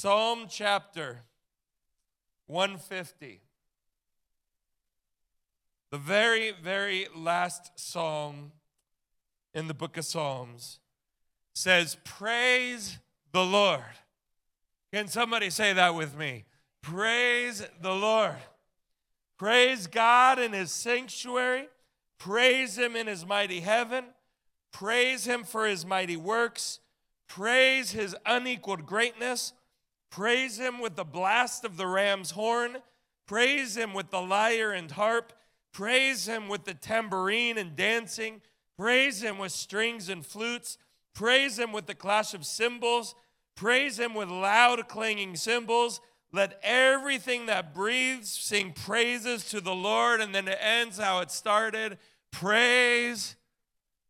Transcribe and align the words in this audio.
Psalm 0.00 0.46
chapter 0.48 1.24
150. 2.46 3.42
The 5.90 5.98
very, 5.98 6.52
very 6.52 7.06
last 7.14 7.78
psalm 7.78 8.52
in 9.52 9.68
the 9.68 9.74
book 9.74 9.98
of 9.98 10.06
Psalms 10.06 10.78
says, 11.52 11.98
Praise 12.02 12.98
the 13.32 13.44
Lord. 13.44 13.84
Can 14.90 15.06
somebody 15.06 15.50
say 15.50 15.74
that 15.74 15.94
with 15.94 16.16
me? 16.16 16.44
Praise 16.80 17.68
the 17.82 17.92
Lord. 17.92 18.36
Praise 19.36 19.86
God 19.86 20.38
in 20.38 20.54
his 20.54 20.72
sanctuary. 20.72 21.68
Praise 22.16 22.78
him 22.78 22.96
in 22.96 23.06
his 23.06 23.26
mighty 23.26 23.60
heaven. 23.60 24.06
Praise 24.72 25.26
him 25.26 25.44
for 25.44 25.66
his 25.66 25.84
mighty 25.84 26.16
works. 26.16 26.80
Praise 27.28 27.90
his 27.90 28.16
unequaled 28.24 28.86
greatness. 28.86 29.52
Praise 30.10 30.58
him 30.58 30.80
with 30.80 30.96
the 30.96 31.04
blast 31.04 31.64
of 31.64 31.76
the 31.76 31.86
ram's 31.86 32.32
horn. 32.32 32.78
Praise 33.26 33.76
him 33.76 33.94
with 33.94 34.10
the 34.10 34.20
lyre 34.20 34.72
and 34.72 34.90
harp. 34.90 35.32
Praise 35.72 36.26
him 36.26 36.48
with 36.48 36.64
the 36.64 36.74
tambourine 36.74 37.56
and 37.56 37.76
dancing. 37.76 38.40
Praise 38.76 39.22
him 39.22 39.38
with 39.38 39.52
strings 39.52 40.08
and 40.08 40.26
flutes. 40.26 40.78
Praise 41.14 41.58
him 41.58 41.72
with 41.72 41.86
the 41.86 41.94
clash 41.94 42.34
of 42.34 42.44
cymbals. 42.44 43.14
Praise 43.54 43.98
him 43.98 44.14
with 44.14 44.28
loud 44.28 44.88
clanging 44.88 45.36
cymbals. 45.36 46.00
Let 46.32 46.58
everything 46.62 47.46
that 47.46 47.74
breathes 47.74 48.30
sing 48.30 48.72
praises 48.72 49.48
to 49.50 49.60
the 49.60 49.74
Lord. 49.74 50.20
And 50.20 50.34
then 50.34 50.48
it 50.48 50.58
ends 50.60 50.98
how 50.98 51.20
it 51.20 51.30
started. 51.30 51.98
Praise 52.32 53.36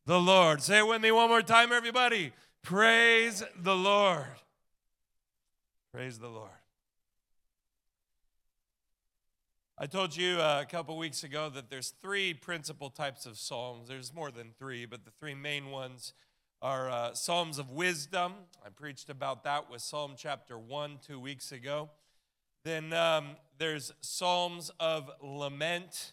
the 0.07 0.21
Lord. 0.21 0.63
Say 0.63 0.79
it 0.79 0.87
with 0.87 1.03
me 1.03 1.13
one 1.13 1.29
more 1.29 1.43
time, 1.43 1.73
everybody. 1.73 2.33
Praise 2.63 3.43
the 3.59 3.77
Lord. 3.77 4.27
Praise 5.93 6.21
the 6.21 6.29
Lord. 6.29 6.51
I 9.77 9.87
told 9.87 10.15
you 10.15 10.37
uh, 10.37 10.61
a 10.63 10.65
couple 10.65 10.97
weeks 10.97 11.25
ago 11.25 11.49
that 11.49 11.69
there's 11.69 11.95
three 12.01 12.33
principal 12.33 12.91
types 12.91 13.27
of 13.27 13.37
psalms. 13.37 13.89
There's 13.89 14.15
more 14.15 14.31
than 14.31 14.53
three, 14.57 14.87
but 14.87 15.05
the 15.05 15.11
three 15.11 15.35
main 15.35 15.73
ones 15.73 16.13
are 16.63 16.89
uh, 16.89 17.15
psalms 17.15 17.59
of 17.59 17.71
wisdom. 17.71 18.35
I 18.65 18.69
preached 18.69 19.11
about 19.11 19.43
that 19.43 19.69
with 19.69 19.83
Psalm 19.83 20.15
chapter 20.17 20.57
1 20.57 21.01
two 21.05 21.19
weeks 21.19 21.51
ago. 21.51 21.91
Then 22.63 22.93
um, 22.93 23.31
there's 23.59 23.93
psalms 24.01 24.71
of 24.79 25.11
lament, 25.21 26.13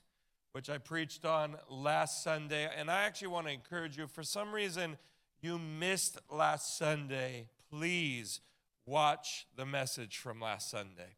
which 0.53 0.71
I 0.71 0.79
preached 0.79 1.23
on 1.23 1.55
last 1.69 2.23
Sunday. 2.23 2.67
And 2.75 2.89
I 2.89 3.03
actually 3.03 3.27
want 3.27 3.45
to 3.45 3.53
encourage 3.53 3.95
you, 3.95 4.07
for 4.07 4.23
some 4.23 4.51
reason 4.51 4.97
you 5.39 5.59
missed 5.59 6.17
last 6.31 6.79
Sunday, 6.79 7.45
please 7.69 8.41
watch 8.87 9.45
the 9.55 9.65
message 9.65 10.17
from 10.17 10.39
last 10.39 10.71
Sunday. 10.71 11.17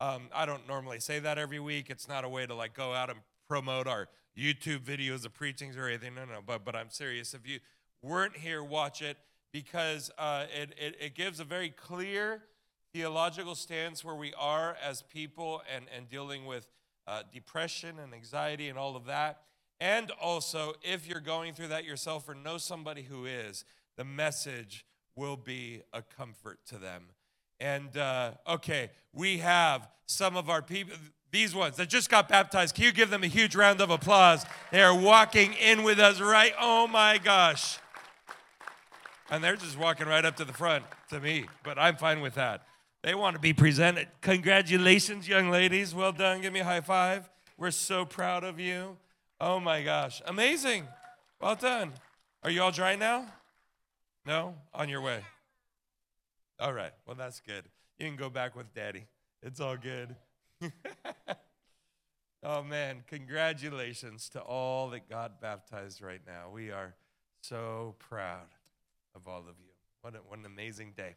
Um, 0.00 0.28
I 0.32 0.44
don't 0.44 0.68
normally 0.68 1.00
say 1.00 1.18
that 1.18 1.38
every 1.38 1.58
week. 1.58 1.86
It's 1.88 2.06
not 2.06 2.24
a 2.24 2.28
way 2.28 2.46
to 2.46 2.54
like 2.54 2.74
go 2.74 2.92
out 2.92 3.08
and 3.10 3.20
promote 3.48 3.88
our 3.88 4.08
YouTube 4.38 4.80
videos 4.80 5.24
of 5.24 5.32
preachings 5.32 5.76
or 5.76 5.88
anything. 5.88 6.14
No, 6.14 6.26
no, 6.26 6.40
but 6.46 6.64
but 6.64 6.76
I'm 6.76 6.90
serious. 6.90 7.32
If 7.32 7.48
you 7.48 7.58
weren't 8.02 8.36
here, 8.36 8.62
watch 8.62 9.00
it 9.00 9.16
because 9.50 10.10
uh, 10.18 10.44
it, 10.54 10.74
it 10.78 10.96
it 11.00 11.14
gives 11.14 11.40
a 11.40 11.44
very 11.44 11.70
clear 11.70 12.42
theological 12.92 13.54
stance 13.54 14.04
where 14.04 14.14
we 14.14 14.34
are 14.38 14.76
as 14.86 15.02
people 15.02 15.62
and 15.74 15.86
and 15.96 16.10
dealing 16.10 16.44
with 16.44 16.68
uh, 17.06 17.22
depression 17.32 17.98
and 17.98 18.12
anxiety 18.12 18.68
and 18.68 18.78
all 18.78 18.94
of 18.94 19.06
that. 19.06 19.40
And 19.80 20.10
also, 20.22 20.74
if 20.82 21.06
you're 21.06 21.20
going 21.20 21.54
through 21.54 21.68
that 21.68 21.84
yourself 21.84 22.28
or 22.28 22.34
know 22.34 22.58
somebody 22.58 23.02
who 23.02 23.26
is, 23.26 23.64
the 23.96 24.04
message 24.04 24.84
will 25.16 25.36
be 25.36 25.82
a 25.92 26.02
comfort 26.02 26.58
to 26.68 26.78
them. 26.78 27.06
And 27.58 27.96
uh, 27.96 28.32
okay, 28.46 28.90
we 29.12 29.38
have 29.38 29.88
some 30.04 30.36
of 30.36 30.50
our 30.50 30.62
people, 30.62 30.94
these 31.32 31.54
ones 31.54 31.76
that 31.76 31.88
just 31.88 32.10
got 32.10 32.28
baptized. 32.28 32.74
Can 32.74 32.84
you 32.84 32.92
give 32.92 33.10
them 33.10 33.24
a 33.24 33.28
huge 33.28 33.56
round 33.56 33.80
of 33.80 33.90
applause? 33.90 34.44
They 34.70 34.82
are 34.82 34.96
walking 34.96 35.54
in 35.54 35.82
with 35.82 35.98
us 35.98 36.20
right. 36.20 36.52
Oh 36.60 36.86
my 36.86 37.18
gosh. 37.18 37.78
And 39.30 39.42
they're 39.42 39.56
just 39.56 39.78
walking 39.78 40.06
right 40.06 40.24
up 40.24 40.36
to 40.36 40.44
the 40.44 40.52
front 40.52 40.84
to 41.10 41.18
me, 41.18 41.46
but 41.64 41.78
I'm 41.78 41.96
fine 41.96 42.20
with 42.20 42.34
that. 42.34 42.62
They 43.02 43.14
want 43.14 43.34
to 43.34 43.40
be 43.40 43.52
presented. 43.52 44.08
Congratulations, 44.20 45.26
young 45.26 45.50
ladies. 45.50 45.94
Well 45.94 46.12
done. 46.12 46.42
Give 46.42 46.52
me 46.52 46.60
a 46.60 46.64
high 46.64 46.80
five. 46.80 47.28
We're 47.56 47.70
so 47.70 48.04
proud 48.04 48.44
of 48.44 48.60
you. 48.60 48.96
Oh 49.40 49.60
my 49.60 49.82
gosh. 49.82 50.22
Amazing. 50.26 50.86
Well 51.40 51.56
done. 51.56 51.92
Are 52.42 52.50
you 52.50 52.62
all 52.62 52.70
dry 52.70 52.96
now? 52.96 53.26
No? 54.26 54.56
On 54.74 54.88
your 54.88 55.00
way. 55.00 55.20
All 56.58 56.72
right. 56.72 56.92
Well, 57.06 57.14
that's 57.14 57.40
good. 57.40 57.62
You 57.98 58.06
can 58.06 58.16
go 58.16 58.28
back 58.28 58.56
with 58.56 58.74
daddy. 58.74 59.04
It's 59.40 59.60
all 59.60 59.76
good. 59.76 60.16
oh, 62.42 62.64
man. 62.64 63.04
Congratulations 63.06 64.28
to 64.30 64.40
all 64.40 64.90
that 64.90 65.08
God 65.08 65.34
baptized 65.40 66.02
right 66.02 66.20
now. 66.26 66.50
We 66.52 66.72
are 66.72 66.96
so 67.40 67.94
proud 68.00 68.48
of 69.14 69.28
all 69.28 69.40
of 69.40 69.54
you. 69.60 69.72
What, 70.00 70.16
a, 70.16 70.18
what 70.26 70.40
an 70.40 70.46
amazing 70.46 70.94
day. 70.96 71.14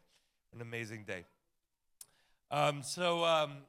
An 0.54 0.60
amazing 0.60 1.04
day. 1.04 1.24
Um, 2.52 2.84
so, 2.84 3.24
um, 3.24 3.62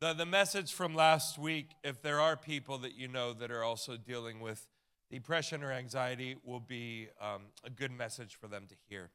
the, 0.00 0.12
the 0.12 0.26
message 0.26 0.74
from 0.74 0.94
last 0.94 1.38
week 1.38 1.70
if 1.82 2.02
there 2.02 2.20
are 2.20 2.36
people 2.36 2.76
that 2.78 2.94
you 2.98 3.08
know 3.08 3.32
that 3.32 3.50
are 3.50 3.64
also 3.64 3.96
dealing 3.96 4.40
with 4.40 4.66
depression 5.10 5.62
or 5.62 5.72
anxiety, 5.72 6.36
will 6.44 6.60
be 6.60 7.08
um, 7.20 7.42
a 7.64 7.70
good 7.70 7.92
message 7.92 8.36
for 8.40 8.48
them 8.48 8.66
to 8.68 8.74
hear 8.88 9.10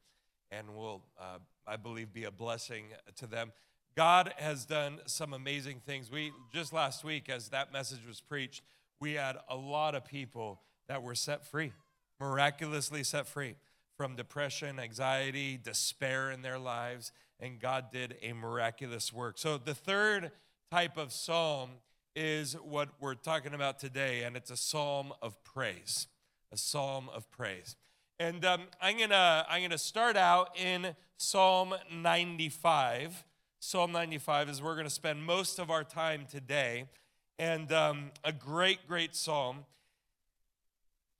and 0.50 0.74
will, 0.74 1.02
uh, 1.18 1.38
I 1.66 1.76
believe, 1.76 2.12
be 2.12 2.24
a 2.24 2.30
blessing 2.30 2.86
to 3.16 3.26
them. 3.26 3.52
God 3.96 4.32
has 4.36 4.64
done 4.64 5.00
some 5.06 5.32
amazing 5.32 5.80
things. 5.84 6.10
We 6.10 6.32
just 6.52 6.72
last 6.72 7.04
week, 7.04 7.28
as 7.28 7.48
that 7.48 7.72
message 7.72 8.06
was 8.06 8.20
preached, 8.20 8.62
we 9.00 9.14
had 9.14 9.36
a 9.48 9.56
lot 9.56 9.94
of 9.94 10.04
people 10.04 10.60
that 10.88 11.02
were 11.02 11.14
set 11.14 11.46
free, 11.46 11.72
miraculously 12.20 13.04
set 13.04 13.26
free 13.26 13.56
from 13.96 14.16
depression, 14.16 14.78
anxiety, 14.78 15.58
despair 15.62 16.30
in 16.30 16.42
their 16.42 16.58
lives, 16.58 17.12
and 17.38 17.60
God 17.60 17.90
did 17.92 18.16
a 18.22 18.32
miraculous 18.32 19.12
work. 19.12 19.38
So, 19.38 19.58
the 19.58 19.74
third 19.74 20.30
type 20.70 20.96
of 20.96 21.12
psalm 21.12 21.70
is 22.14 22.54
what 22.54 22.88
we're 23.00 23.14
talking 23.14 23.54
about 23.54 23.78
today, 23.78 24.22
and 24.22 24.36
it's 24.36 24.50
a 24.50 24.56
psalm 24.56 25.12
of 25.22 25.42
praise. 25.44 26.08
A 26.52 26.56
psalm 26.56 27.08
of 27.14 27.30
praise. 27.30 27.76
And 28.18 28.44
um, 28.44 28.62
I'm 28.80 28.98
gonna 28.98 29.46
I'm 29.48 29.62
gonna 29.62 29.78
start 29.78 30.16
out 30.16 30.56
in 30.58 30.94
Psalm 31.16 31.74
95. 31.92 33.24
Psalm 33.60 33.92
95 33.92 34.48
is 34.48 34.60
where 34.60 34.72
we're 34.72 34.76
gonna 34.76 34.90
spend 34.90 35.24
most 35.24 35.58
of 35.58 35.70
our 35.70 35.84
time 35.84 36.26
today, 36.28 36.86
and 37.38 37.72
um, 37.72 38.10
a 38.24 38.32
great 38.32 38.86
great 38.86 39.14
psalm. 39.14 39.64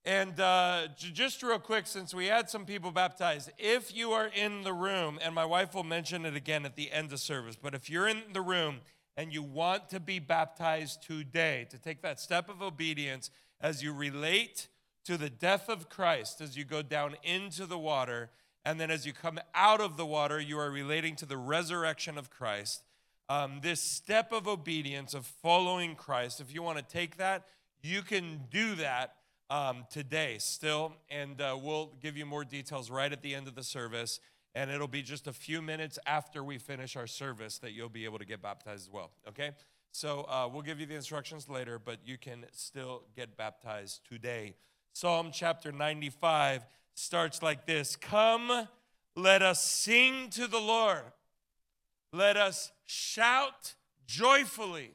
And 0.05 0.41
uh, 0.41 0.89
just 0.97 1.43
real 1.43 1.59
quick, 1.59 1.87
since 1.87 2.15
we 2.15 2.27
had 2.27 2.49
some 2.49 2.65
people 2.65 2.91
baptized, 2.91 3.51
if 3.59 3.95
you 3.95 4.13
are 4.13 4.29
in 4.35 4.63
the 4.63 4.73
room, 4.73 5.19
and 5.23 5.35
my 5.35 5.45
wife 5.45 5.75
will 5.75 5.85
mention 5.85 6.25
it 6.25 6.35
again 6.35 6.65
at 6.65 6.75
the 6.75 6.91
end 6.91 7.13
of 7.13 7.21
service, 7.21 7.57
but 7.61 7.75
if 7.75 7.91
you're 7.91 8.09
in 8.09 8.23
the 8.33 8.41
room 8.41 8.81
and 9.17 9.33
you 9.33 9.43
want 9.43 9.89
to 9.91 10.01
be 10.01 10.19
baptized 10.19 11.03
today, 11.03 11.67
to 11.71 11.79
take 11.79 12.03
that 12.03 12.21
step 12.21 12.49
of 12.49 12.63
obedience 12.63 13.31
as 13.61 13.83
you 13.83 13.93
relate 13.93 14.69
to 15.05 15.17
the 15.17 15.31
death 15.31 15.69
of 15.69 15.89
Christ 15.89 16.41
as 16.41 16.57
you 16.57 16.65
go 16.65 16.83
down 16.83 17.17
into 17.23 17.67
the 17.67 17.79
water. 17.79 18.31
And 18.65 18.79
then 18.79 18.91
as 18.91 19.07
you 19.07 19.13
come 19.13 19.41
out 19.55 19.81
of 19.81 19.97
the 19.97 20.07
water, 20.07 20.41
you 20.41 20.59
are 20.59 20.71
relating 20.71 21.17
to 21.17 21.27
the 21.27 21.37
resurrection 21.37 22.19
of 22.19 22.31
Christ. 22.31 22.83
Um, 23.29 23.61
this 23.63 23.81
step 23.81 24.33
of 24.33 24.47
obedience, 24.47 25.15
of 25.15 25.25
following 25.25 25.95
Christ, 25.95 26.41
if 26.41 26.53
you 26.53 26.63
want 26.63 26.79
to 26.79 26.85
take 26.85 27.17
that, 27.17 27.47
you 27.83 28.03
can 28.03 28.41
do 28.51 28.75
that 28.75 29.15
um, 29.49 29.87
today 29.91 30.37
still. 30.39 30.93
And 31.09 31.41
uh, 31.41 31.59
we'll 31.61 31.93
give 32.03 32.17
you 32.17 32.27
more 32.27 32.45
details 32.45 32.91
right 32.91 33.11
at 33.11 33.23
the 33.23 33.35
end 33.35 33.49
of 33.49 33.55
the 33.55 33.63
service. 33.63 34.21
And 34.55 34.71
it'll 34.71 34.89
be 34.89 35.03
just 35.03 35.27
a 35.27 35.33
few 35.33 35.63
minutes 35.63 35.99
after 36.07 36.43
we 36.43 36.59
finish 36.59 36.97
our 36.97 37.07
service 37.07 37.59
that 37.59 37.73
you'll 37.73 37.89
be 37.89 38.05
able 38.05 38.19
to 38.19 38.25
get 38.25 38.43
baptized 38.43 38.83
as 38.83 38.91
well. 38.91 39.11
Okay? 39.29 39.53
So 39.93 40.23
uh, 40.29 40.49
we'll 40.53 40.63
give 40.63 40.81
you 40.81 40.87
the 40.87 40.95
instructions 40.95 41.49
later, 41.49 41.79
but 41.79 41.99
you 42.05 42.19
can 42.19 42.47
still 42.53 43.03
get 43.17 43.37
baptized 43.37 44.01
today. 44.09 44.55
Psalm 44.93 45.31
chapter 45.33 45.73
95 45.73 46.67
starts 46.95 47.43
like 47.43 47.67
this 47.67 47.97
Come, 47.97 48.69
let 49.17 49.43
us 49.43 49.65
sing 49.65 50.31
to 50.31 50.47
the 50.47 50.61
Lord. 50.61 51.03
Let 52.13 52.37
us 52.37 52.73
shout 52.87 53.75
joyfully 54.07 54.91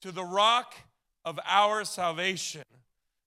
to 0.00 0.10
the 0.10 0.24
rock 0.24 0.74
of 1.24 1.38
our 1.46 1.84
salvation. 1.84 2.62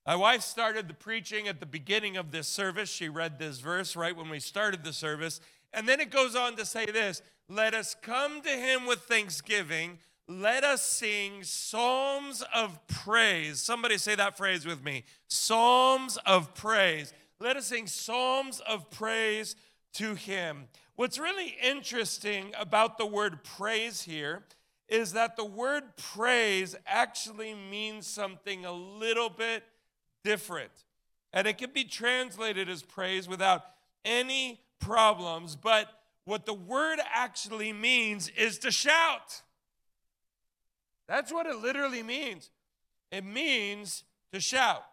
My 0.06 0.16
wife 0.16 0.42
started 0.42 0.88
the 0.88 0.94
preaching 0.94 1.48
at 1.48 1.60
the 1.60 1.66
beginning 1.66 2.18
of 2.18 2.32
this 2.32 2.48
service. 2.48 2.90
She 2.90 3.10
read 3.10 3.38
this 3.38 3.60
verse 3.60 3.96
right 3.96 4.16
when 4.16 4.30
we 4.30 4.40
started 4.40 4.84
the 4.84 4.94
service. 4.94 5.40
And 5.74 5.88
then 5.88 6.00
it 6.00 6.12
goes 6.12 6.36
on 6.36 6.56
to 6.56 6.66
say 6.66 6.86
this 6.86 7.22
Let 7.48 7.74
us 7.74 7.96
come 8.02 8.42
to 8.42 8.50
him 8.50 8.86
with 8.86 9.00
thanksgiving 9.02 10.00
let 10.30 10.64
us 10.64 10.86
sing 10.86 11.42
psalms 11.42 12.44
of 12.54 12.86
praise. 12.86 13.60
Somebody 13.60 13.98
say 13.98 14.14
that 14.14 14.38
phrase 14.38 14.64
with 14.64 14.84
me 14.84 15.04
psalms 15.28 16.18
of 16.24 16.54
praise. 16.54 17.12
Let 17.40 17.58
us 17.58 17.66
sing 17.66 17.88
psalms 17.88 18.60
of 18.60 18.92
praise 18.92 19.56
to 19.94 20.14
him. 20.14 20.68
What's 20.96 21.18
really 21.18 21.58
interesting 21.64 22.54
about 22.60 23.00
the 23.00 23.08
word 23.08 23.44
praise 23.44 24.04
here 24.04 24.44
is 24.88 25.14
that 25.14 25.36
the 25.36 25.46
word 25.46 25.98
praise 25.98 26.76
actually 26.86 27.56
means 27.56 28.06
something 28.06 28.66
a 28.66 28.72
little 28.72 29.32
bit 29.32 29.64
different. 30.24 30.72
And 31.34 31.48
it 31.48 31.58
can 31.58 31.72
be 31.74 31.86
translated 31.86 32.70
as 32.70 32.84
praise 32.84 33.28
without 33.28 33.64
any 34.06 34.62
problems, 34.80 35.56
but 35.56 35.90
what 36.26 36.46
the 36.46 36.54
word 36.54 37.00
actually 37.14 37.74
means 37.74 38.30
is 38.30 38.60
to 38.60 38.72
shout. 38.72 39.42
That's 41.08 41.34
what 41.34 41.48
it 41.48 41.58
literally 41.58 42.04
means. 42.04 42.52
It 43.12 43.26
means 43.26 44.04
to 44.32 44.40
shout. 44.40 44.86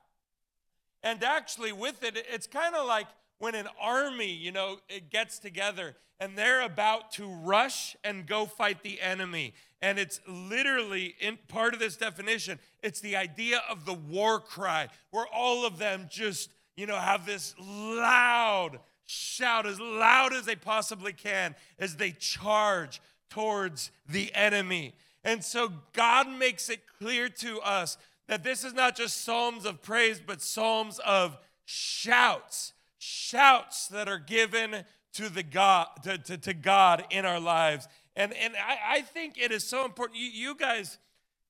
And 1.03 1.23
actually, 1.23 1.73
with 1.73 2.03
it, 2.03 2.17
it's 2.33 2.47
kind 2.47 2.75
of 2.75 2.87
like 2.87 3.07
when 3.39 3.55
an 3.55 3.69
army, 3.81 4.33
you 4.33 4.51
know, 4.51 4.79
it 4.89 5.11
gets 5.11 5.39
together 5.39 5.95
and 6.19 6.37
they're 6.37 6.63
about 6.63 7.13
to 7.13 7.29
rush 7.29 7.95
and 8.03 8.27
go 8.27 8.47
fight 8.47 8.83
the 8.83 9.01
enemy. 9.01 9.53
And 9.83 9.99
it's 9.99 10.21
literally 10.27 11.15
in 11.21 11.39
part 11.49 11.75
of 11.75 11.81
this 11.81 11.97
definition, 11.97 12.59
it's 12.83 13.01
the 13.01 13.17
idea 13.17 13.61
of 13.69 13.85
the 13.85 13.93
war 13.93 14.41
cry, 14.41 14.89
where 15.11 15.27
all 15.27 15.67
of 15.67 15.77
them 15.77 16.07
just, 16.11 16.51
you 16.77 16.87
know, 16.87 16.97
have 16.97 17.27
this 17.27 17.55
loud 17.61 18.81
shout 19.07 19.67
as 19.67 19.81
loud 19.81 20.33
as 20.33 20.45
they 20.45 20.57
possibly 20.57 21.13
can 21.13 21.55
as 21.79 21.97
they 21.97 22.11
charge 22.11 23.01
towards 23.31 23.91
the 24.09 24.35
enemy. 24.35 24.95
And 25.25 25.43
so 25.43 25.73
God 25.93 26.29
makes 26.29 26.69
it 26.69 26.81
clear 26.99 27.29
to 27.29 27.61
us 27.61 27.99
that 28.29 28.45
this 28.45 28.65
is 28.65 28.75
not 28.75 28.97
just 28.97 29.25
psalms 29.25 29.65
of 29.65 29.83
praise, 29.83 30.21
but 30.25 30.43
psalms 30.43 30.99
of 31.01 31.39
shouts, 31.65 32.73
shouts 32.99 33.89
that 33.89 34.09
are 34.09 34.19
given 34.19 34.85
to 35.15 35.29
the 35.29 35.43
God 35.43 35.89
to, 36.03 36.19
to, 36.19 36.39
to 36.39 36.55
God 36.55 37.05
in 37.11 37.25
our 37.25 37.41
lives. 37.41 37.89
And 38.15 38.33
and 38.35 38.55
I, 38.57 38.99
I 38.99 39.01
think 39.03 39.37
it 39.39 39.53
is 39.53 39.65
so 39.65 39.85
important. 39.85 40.19
You, 40.19 40.31
you 40.31 40.55
guys, 40.55 40.99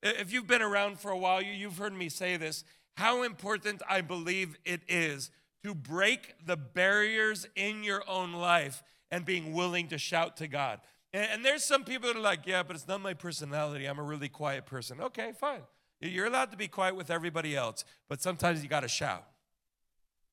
if 0.03 0.33
you've 0.33 0.47
been 0.47 0.63
around 0.63 0.99
for 0.99 1.11
a 1.11 1.19
while, 1.19 1.43
you, 1.43 1.53
you've 1.53 1.79
heard 1.79 1.95
me 1.95 2.09
say 2.09 2.37
this, 2.37 2.65
how 2.97 3.23
important 3.23 3.83
I 3.89 4.01
believe 4.01 4.57
it 4.65 4.81
is 4.89 5.31
to 5.65 5.75
break 5.75 6.35
the 6.45 6.57
barriers 6.57 7.47
in 7.57 7.83
your 7.83 8.03
own 8.09 8.33
life 8.33 8.83
and 9.11 9.25
being 9.25 9.53
willing 9.53 9.89
to 9.89 9.99
shout 9.99 10.37
to 10.39 10.49
God. 10.49 10.81
And, 11.13 11.29
and 11.33 11.45
there's 11.45 11.65
some 11.65 11.85
people 11.85 12.09
that 12.09 12.17
are 12.17 12.23
like, 12.23 12.47
yeah, 12.47 12.63
but 12.63 12.77
it's 12.77 12.89
not 12.89 13.01
my 13.01 13.15
personality. 13.15 13.87
I'm 13.87 13.99
a 13.99 14.03
really 14.03 14.29
quiet 14.29 14.67
person. 14.67 15.01
Okay, 15.01 15.33
fine. 15.33 15.63
You're 16.01 16.27
allowed 16.27 16.51
to 16.51 16.57
be 16.57 16.69
quiet 16.69 16.95
with 16.95 17.11
everybody 17.11 17.57
else, 17.57 17.85
but 18.09 18.21
sometimes 18.21 18.63
you 18.63 18.69
got 18.69 18.81
to 18.81 18.89
shout. 18.89 19.25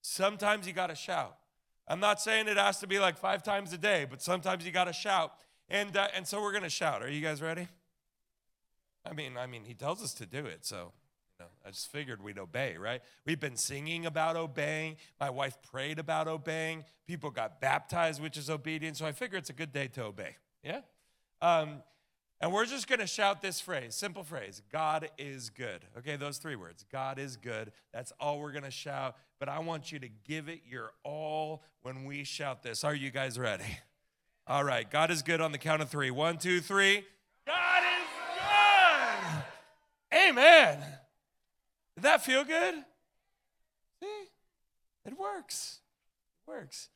Sometimes 0.01 0.67
you 0.67 0.73
got 0.73 0.87
to 0.87 0.95
shout. 0.95 1.37
I'm 1.87 1.99
not 1.99 2.21
saying 2.21 2.47
it 2.47 2.57
has 2.57 2.79
to 2.79 2.87
be 2.87 2.99
like 2.99 3.17
five 3.17 3.43
times 3.43 3.71
a 3.73 3.77
day, 3.77 4.05
but 4.09 4.21
sometimes 4.21 4.65
you 4.65 4.71
got 4.71 4.85
to 4.85 4.93
shout. 4.93 5.33
And, 5.69 5.95
uh, 5.95 6.07
and 6.15 6.27
so 6.27 6.41
we're 6.41 6.51
going 6.51 6.63
to 6.63 6.69
shout. 6.69 7.01
Are 7.01 7.09
you 7.09 7.21
guys 7.21 7.41
ready? 7.41 7.67
I 9.05 9.13
mean, 9.13 9.37
I 9.37 9.47
mean, 9.47 9.63
he 9.65 9.73
tells 9.73 10.03
us 10.03 10.13
to 10.15 10.25
do 10.25 10.45
it, 10.45 10.65
so 10.65 10.91
I 11.65 11.69
just 11.69 11.91
figured 11.91 12.21
we'd 12.21 12.37
obey, 12.37 12.77
right? 12.77 13.01
We've 13.25 13.39
been 13.39 13.55
singing 13.55 14.05
about 14.05 14.35
obeying. 14.35 14.97
My 15.19 15.29
wife 15.29 15.57
prayed 15.61 15.97
about 15.97 16.27
obeying. 16.27 16.83
People 17.07 17.31
got 17.31 17.61
baptized, 17.61 18.21
which 18.21 18.37
is 18.37 18.49
obedience. 18.49 18.99
So 18.99 19.05
I 19.05 19.13
figure 19.13 19.37
it's 19.37 19.49
a 19.49 19.53
good 19.53 19.71
day 19.71 19.87
to 19.89 20.03
obey. 20.03 20.35
Yeah. 20.63 20.81
Um, 21.41 21.81
and 22.41 22.51
we're 22.51 22.65
just 22.65 22.89
going 22.89 22.99
to 22.99 23.07
shout 23.07 23.41
this 23.41 23.61
phrase, 23.61 23.95
simple 23.95 24.23
phrase 24.23 24.61
God 24.69 25.09
is 25.17 25.49
good. 25.49 25.85
Okay, 25.97 26.17
those 26.17 26.37
three 26.37 26.57
words 26.57 26.83
God 26.91 27.17
is 27.17 27.37
good. 27.37 27.71
That's 27.93 28.11
all 28.19 28.39
we're 28.39 28.51
going 28.51 28.65
to 28.65 28.71
shout. 28.71 29.15
But 29.39 29.47
I 29.47 29.59
want 29.59 29.93
you 29.93 29.99
to 29.99 30.09
give 30.27 30.49
it 30.49 30.61
your 30.69 30.91
all 31.03 31.63
when 31.83 32.03
we 32.03 32.25
shout 32.25 32.61
this. 32.61 32.83
Are 32.83 32.95
you 32.95 33.11
guys 33.11 33.39
ready? 33.39 33.79
All 34.45 34.65
right, 34.65 34.89
God 34.89 35.09
is 35.09 35.21
good 35.21 35.39
on 35.39 35.53
the 35.53 35.57
count 35.57 35.81
of 35.81 35.89
three. 35.89 36.11
One, 36.11 36.37
two, 36.37 36.59
three. 36.59 37.05
God 37.47 37.83
is 37.83 39.43
good. 40.11 40.27
Amen. 40.29 40.83
Did 41.95 42.03
that 42.03 42.23
feel 42.23 42.43
good? 42.43 42.75
See, 43.99 44.29
it 45.05 45.17
works. 45.17 45.79
It 46.45 46.51
works. 46.51 46.89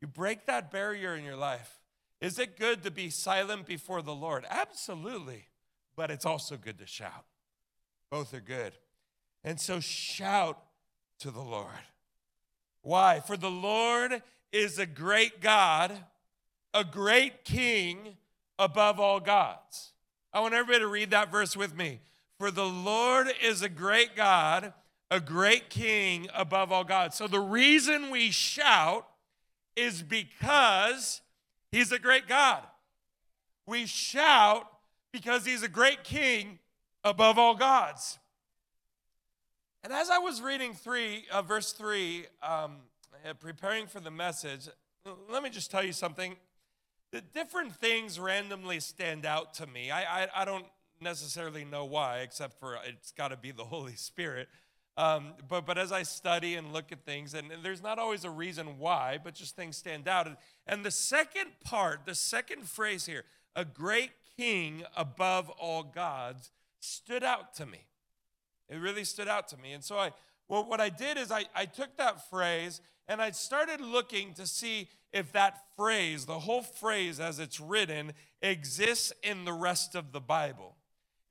You 0.00 0.08
break 0.08 0.46
that 0.46 0.70
barrier 0.70 1.14
in 1.14 1.24
your 1.24 1.36
life. 1.36 1.80
Is 2.20 2.38
it 2.38 2.58
good 2.58 2.82
to 2.84 2.90
be 2.90 3.10
silent 3.10 3.66
before 3.66 4.02
the 4.02 4.14
Lord? 4.14 4.44
Absolutely. 4.48 5.48
But 5.96 6.10
it's 6.10 6.26
also 6.26 6.56
good 6.56 6.78
to 6.78 6.86
shout. 6.86 7.24
Both 8.10 8.34
are 8.34 8.40
good. 8.40 8.72
And 9.44 9.60
so 9.60 9.80
shout 9.80 10.58
to 11.20 11.30
the 11.30 11.40
Lord. 11.40 11.70
Why? 12.82 13.20
For 13.20 13.36
the 13.36 13.50
Lord 13.50 14.22
is 14.52 14.78
a 14.78 14.86
great 14.86 15.40
God, 15.40 15.92
a 16.72 16.84
great 16.84 17.44
king 17.44 18.16
above 18.58 19.00
all 19.00 19.20
gods. 19.20 19.92
I 20.32 20.40
want 20.40 20.54
everybody 20.54 20.80
to 20.80 20.88
read 20.88 21.10
that 21.10 21.32
verse 21.32 21.56
with 21.56 21.76
me. 21.76 22.00
For 22.38 22.50
the 22.50 22.66
Lord 22.66 23.28
is 23.42 23.62
a 23.62 23.68
great 23.68 24.14
God, 24.14 24.74
a 25.10 25.20
great 25.20 25.70
king 25.70 26.28
above 26.34 26.70
all 26.70 26.84
gods. 26.84 27.16
So 27.16 27.26
the 27.26 27.40
reason 27.40 28.10
we 28.10 28.30
shout 28.30 29.06
is 29.74 30.02
because 30.02 31.22
He's 31.72 31.92
a 31.92 31.98
great 31.98 32.28
God. 32.28 32.62
We 33.66 33.86
shout 33.86 34.66
because 35.12 35.46
He's 35.46 35.62
a 35.62 35.68
great 35.68 36.04
King 36.04 36.58
above 37.04 37.38
all 37.38 37.54
gods. 37.54 38.18
And 39.82 39.92
as 39.92 40.10
I 40.10 40.18
was 40.18 40.42
reading 40.42 40.74
three, 40.74 41.24
uh, 41.30 41.42
verse 41.42 41.72
three, 41.72 42.26
um, 42.42 42.76
uh, 43.24 43.34
preparing 43.34 43.86
for 43.86 44.00
the 44.00 44.10
message, 44.10 44.68
let 45.30 45.42
me 45.42 45.48
just 45.48 45.70
tell 45.70 45.84
you 45.84 45.92
something. 45.92 46.36
The 47.12 47.20
different 47.20 47.76
things 47.76 48.18
randomly 48.18 48.80
stand 48.80 49.24
out 49.24 49.54
to 49.54 49.66
me. 49.66 49.90
I, 49.90 50.24
I, 50.24 50.28
I 50.42 50.44
don't 50.44 50.66
necessarily 51.00 51.64
know 51.64 51.84
why, 51.84 52.18
except 52.18 52.58
for 52.58 52.78
it's 52.86 53.12
got 53.12 53.28
to 53.28 53.36
be 53.36 53.50
the 53.50 53.64
Holy 53.76 53.96
Spirit. 53.96 54.48
Um, 54.98 55.34
but, 55.48 55.66
but 55.66 55.76
as 55.76 55.92
I 55.92 56.04
study 56.04 56.54
and 56.54 56.72
look 56.72 56.90
at 56.90 57.04
things, 57.04 57.34
and, 57.34 57.52
and, 57.52 57.62
there's 57.62 57.82
not 57.82 57.98
always 57.98 58.24
a 58.24 58.30
reason 58.30 58.78
why, 58.78 59.18
but 59.22 59.34
just 59.34 59.54
things 59.54 59.76
stand 59.76 60.08
out. 60.08 60.26
And, 60.26 60.36
and 60.66 60.84
the 60.84 60.90
second 60.90 61.50
part, 61.62 62.06
the 62.06 62.14
second 62.14 62.66
phrase 62.66 63.04
here, 63.04 63.24
a 63.54 63.64
great 63.64 64.12
king 64.38 64.84
above 64.96 65.50
all 65.50 65.82
gods, 65.82 66.50
stood 66.80 67.22
out 67.22 67.54
to 67.56 67.66
me. 67.66 67.84
It 68.70 68.76
really 68.76 69.04
stood 69.04 69.28
out 69.28 69.48
to 69.48 69.58
me. 69.58 69.72
And 69.72 69.84
so 69.84 69.98
I, 69.98 70.12
well, 70.48 70.64
what 70.64 70.80
I 70.80 70.88
did 70.88 71.18
is 71.18 71.30
I, 71.30 71.44
I 71.54 71.66
took 71.66 71.96
that 71.98 72.30
phrase 72.30 72.80
and 73.08 73.20
I 73.20 73.30
started 73.30 73.80
looking 73.80 74.34
to 74.34 74.46
see 74.46 74.88
if 75.12 75.32
that 75.32 75.62
phrase, 75.76 76.26
the 76.26 76.40
whole 76.40 76.62
phrase 76.62 77.20
as 77.20 77.38
it's 77.38 77.60
written, 77.60 78.12
exists 78.42 79.12
in 79.22 79.44
the 79.44 79.52
rest 79.52 79.94
of 79.94 80.12
the 80.12 80.20
Bible. 80.20 80.75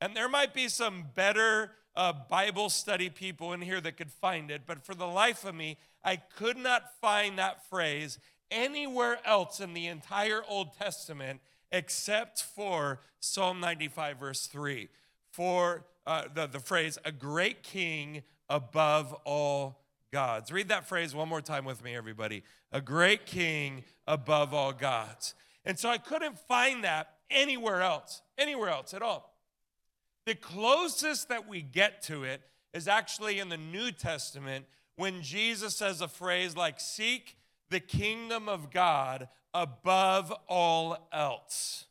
And 0.02 0.16
there 0.16 0.30
might 0.30 0.54
be 0.54 0.68
some 0.68 1.06
better 1.16 1.72
uh, 1.96 2.14
Bible 2.30 2.70
study 2.70 3.10
people 3.10 3.54
in 3.54 3.62
here 3.62 3.80
that 3.82 3.98
could 3.98 4.12
find 4.12 4.52
it, 4.52 4.64
but 4.66 4.86
for 4.86 4.94
the 4.94 5.08
life 5.08 5.46
of 5.46 5.56
me, 5.56 5.78
I 6.04 6.18
could 6.18 6.58
not 6.58 7.00
find 7.00 7.40
that 7.40 7.68
phrase 7.70 8.20
anywhere 8.52 9.18
else 9.26 9.60
in 9.60 9.74
the 9.74 9.88
entire 9.88 10.42
Old 10.48 10.78
Testament 10.78 11.42
except 11.72 12.44
for 12.44 13.00
Psalm 13.20 13.60
95, 13.60 14.20
verse 14.20 14.48
3, 14.48 14.88
for 15.32 15.86
uh, 16.06 16.24
the, 16.34 16.48
the 16.48 16.60
phrase, 16.60 16.98
a 17.04 17.12
great 17.12 17.64
king 17.64 18.24
above 18.50 19.14
all 19.26 19.82
gods. 20.12 20.52
Read 20.52 20.70
that 20.70 20.88
phrase 20.88 21.16
one 21.16 21.28
more 21.28 21.42
time 21.42 21.66
with 21.66 21.84
me, 21.84 21.96
everybody. 21.96 22.44
A 22.72 22.80
great 22.80 23.26
king 23.26 23.84
above 24.08 24.54
all 24.54 24.72
gods. 24.72 25.34
And 25.66 25.80
so 25.80 25.90
I 25.90 25.98
couldn't 25.98 26.38
find 26.38 26.84
that 26.84 27.16
anywhere 27.30 27.82
else, 27.82 28.22
anywhere 28.38 28.70
else 28.70 28.94
at 28.94 29.02
all. 29.02 29.35
The 30.26 30.36
closest 30.36 31.30
that 31.30 31.48
we 31.48 31.62
get 31.62 32.02
to 32.04 32.24
it 32.24 32.42
is 32.74 32.88
actually 32.88 33.40
in 33.40 33.50
the 33.50 33.58
New 33.58 33.92
Testament 33.92 34.66
when 34.96 35.22
Jesus 35.22 35.76
says 35.76 36.02
a 36.02 36.08
phrase 36.08 36.56
like, 36.56 36.80
Seek 36.80 37.38
the 37.70 37.80
kingdom 37.80 38.50
of 38.50 38.72
God 38.72 39.28
above 39.54 40.34
all 40.48 41.08
else. 41.12 41.86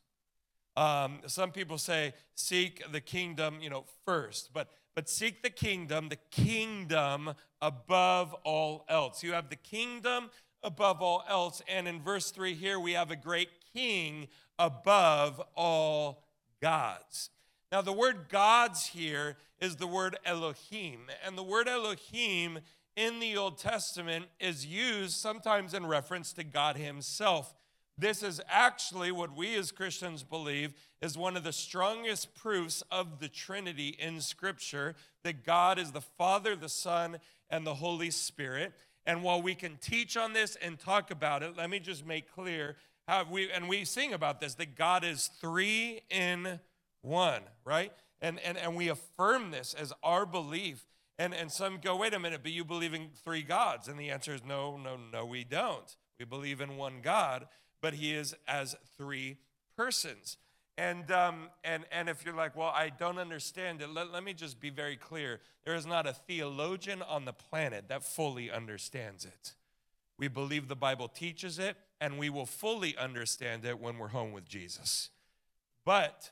Um, 0.75 1.19
some 1.27 1.51
people 1.51 1.77
say, 1.77 2.13
Seek 2.35 2.83
the 2.91 3.01
kingdom, 3.01 3.59
you 3.61 3.69
know, 3.69 3.85
first, 4.05 4.51
but 4.53 4.69
but 4.95 5.09
seek 5.09 5.43
the 5.43 5.49
kingdom, 5.49 6.07
the 6.07 6.17
kingdom 6.31 7.33
above 7.61 8.33
all 8.45 8.85
else. 8.87 9.23
You 9.23 9.33
have 9.33 9.49
the 9.49 9.57
kingdom 9.57 10.31
above 10.63 11.01
all 11.01 11.23
else. 11.27 11.61
And 11.67 11.85
in 11.85 12.01
verse 12.01 12.31
3 12.31 12.53
here, 12.53 12.79
we 12.79 12.93
have 12.93 13.11
a 13.11 13.17
great 13.17 13.49
king 13.73 14.29
above 14.57 15.41
all 15.53 16.23
gods. 16.61 17.29
Now, 17.71 17.81
the 17.81 17.93
word 17.93 18.29
gods 18.29 18.87
here 18.87 19.37
is 19.59 19.77
the 19.77 19.87
word 19.87 20.17
Elohim. 20.25 21.07
And 21.25 21.37
the 21.37 21.43
word 21.43 21.67
Elohim 21.67 22.59
in 22.95 23.19
the 23.19 23.35
Old 23.35 23.57
Testament 23.57 24.27
is 24.39 24.65
used 24.65 25.13
sometimes 25.13 25.73
in 25.73 25.85
reference 25.85 26.31
to 26.33 26.43
God 26.43 26.77
Himself. 26.77 27.53
This 27.97 28.23
is 28.23 28.41
actually 28.49 29.11
what 29.11 29.35
we 29.35 29.55
as 29.55 29.71
Christians 29.71 30.23
believe 30.23 30.73
is 31.01 31.17
one 31.17 31.37
of 31.37 31.43
the 31.43 31.53
strongest 31.53 32.35
proofs 32.35 32.83
of 32.91 33.19
the 33.19 33.29
Trinity 33.29 33.95
in 33.99 34.19
Scripture 34.19 34.95
that 35.23 35.45
God 35.45 35.79
is 35.79 35.91
the 35.91 36.01
Father, 36.01 36.55
the 36.55 36.69
Son, 36.69 37.19
and 37.49 37.65
the 37.65 37.75
Holy 37.75 38.11
Spirit. 38.11 38.73
And 39.05 39.23
while 39.23 39.41
we 39.41 39.55
can 39.55 39.77
teach 39.77 40.17
on 40.17 40.33
this 40.33 40.57
and 40.57 40.77
talk 40.77 41.09
about 41.09 41.41
it, 41.41 41.55
let 41.55 41.69
me 41.69 41.79
just 41.79 42.05
make 42.05 42.31
clear 42.31 42.75
how 43.07 43.25
we 43.29 43.51
and 43.51 43.69
we 43.69 43.85
sing 43.85 44.13
about 44.13 44.41
this 44.41 44.55
that 44.55 44.75
God 44.75 45.03
is 45.03 45.29
three 45.39 46.01
in 46.09 46.59
one, 47.05 47.41
right? 47.63 47.91
And 48.21 48.39
and 48.39 48.57
and 48.57 48.75
we 48.75 48.89
affirm 48.89 49.51
this 49.51 49.73
as 49.73 49.93
our 50.03 50.25
belief. 50.25 50.85
And 51.17 51.33
and 51.33 51.51
some 51.51 51.79
go, 51.81 51.95
wait 51.95 52.13
a 52.13 52.19
minute, 52.19 52.41
but 52.43 52.51
you 52.51 52.65
believe 52.65 52.93
in 52.93 53.09
three 53.23 53.43
gods? 53.43 53.87
And 53.87 53.99
the 53.99 54.09
answer 54.09 54.33
is 54.33 54.43
no, 54.43 54.77
no, 54.77 54.97
no, 55.13 55.25
we 55.25 55.43
don't. 55.43 55.95
We 56.19 56.25
believe 56.25 56.61
in 56.61 56.77
one 56.77 57.01
God, 57.01 57.47
but 57.81 57.93
He 57.93 58.13
is 58.13 58.35
as 58.47 58.75
three 58.97 59.37
persons. 59.77 60.37
And, 60.77 61.09
um, 61.09 61.49
and, 61.63 61.85
and 61.91 62.09
if 62.09 62.25
you're 62.25 62.35
like, 62.35 62.55
well, 62.55 62.71
I 62.75 62.89
don't 62.89 63.17
understand 63.17 63.81
it, 63.81 63.89
let, 63.89 64.11
let 64.11 64.23
me 64.23 64.33
just 64.33 64.59
be 64.59 64.69
very 64.69 64.97
clear. 64.97 65.39
There 65.63 65.75
is 65.75 65.85
not 65.85 66.05
a 66.05 66.11
theologian 66.11 67.01
on 67.01 67.23
the 67.23 67.31
planet 67.31 67.87
that 67.87 68.03
fully 68.03 68.51
understands 68.51 69.23
it. 69.23 69.53
We 70.17 70.27
believe 70.27 70.67
the 70.67 70.75
Bible 70.75 71.07
teaches 71.07 71.59
it, 71.59 71.77
and 72.01 72.17
we 72.17 72.29
will 72.29 72.45
fully 72.45 72.95
understand 72.97 73.63
it 73.65 73.79
when 73.79 73.97
we're 73.97 74.09
home 74.09 74.33
with 74.33 74.47
Jesus. 74.47 75.11
But 75.85 76.31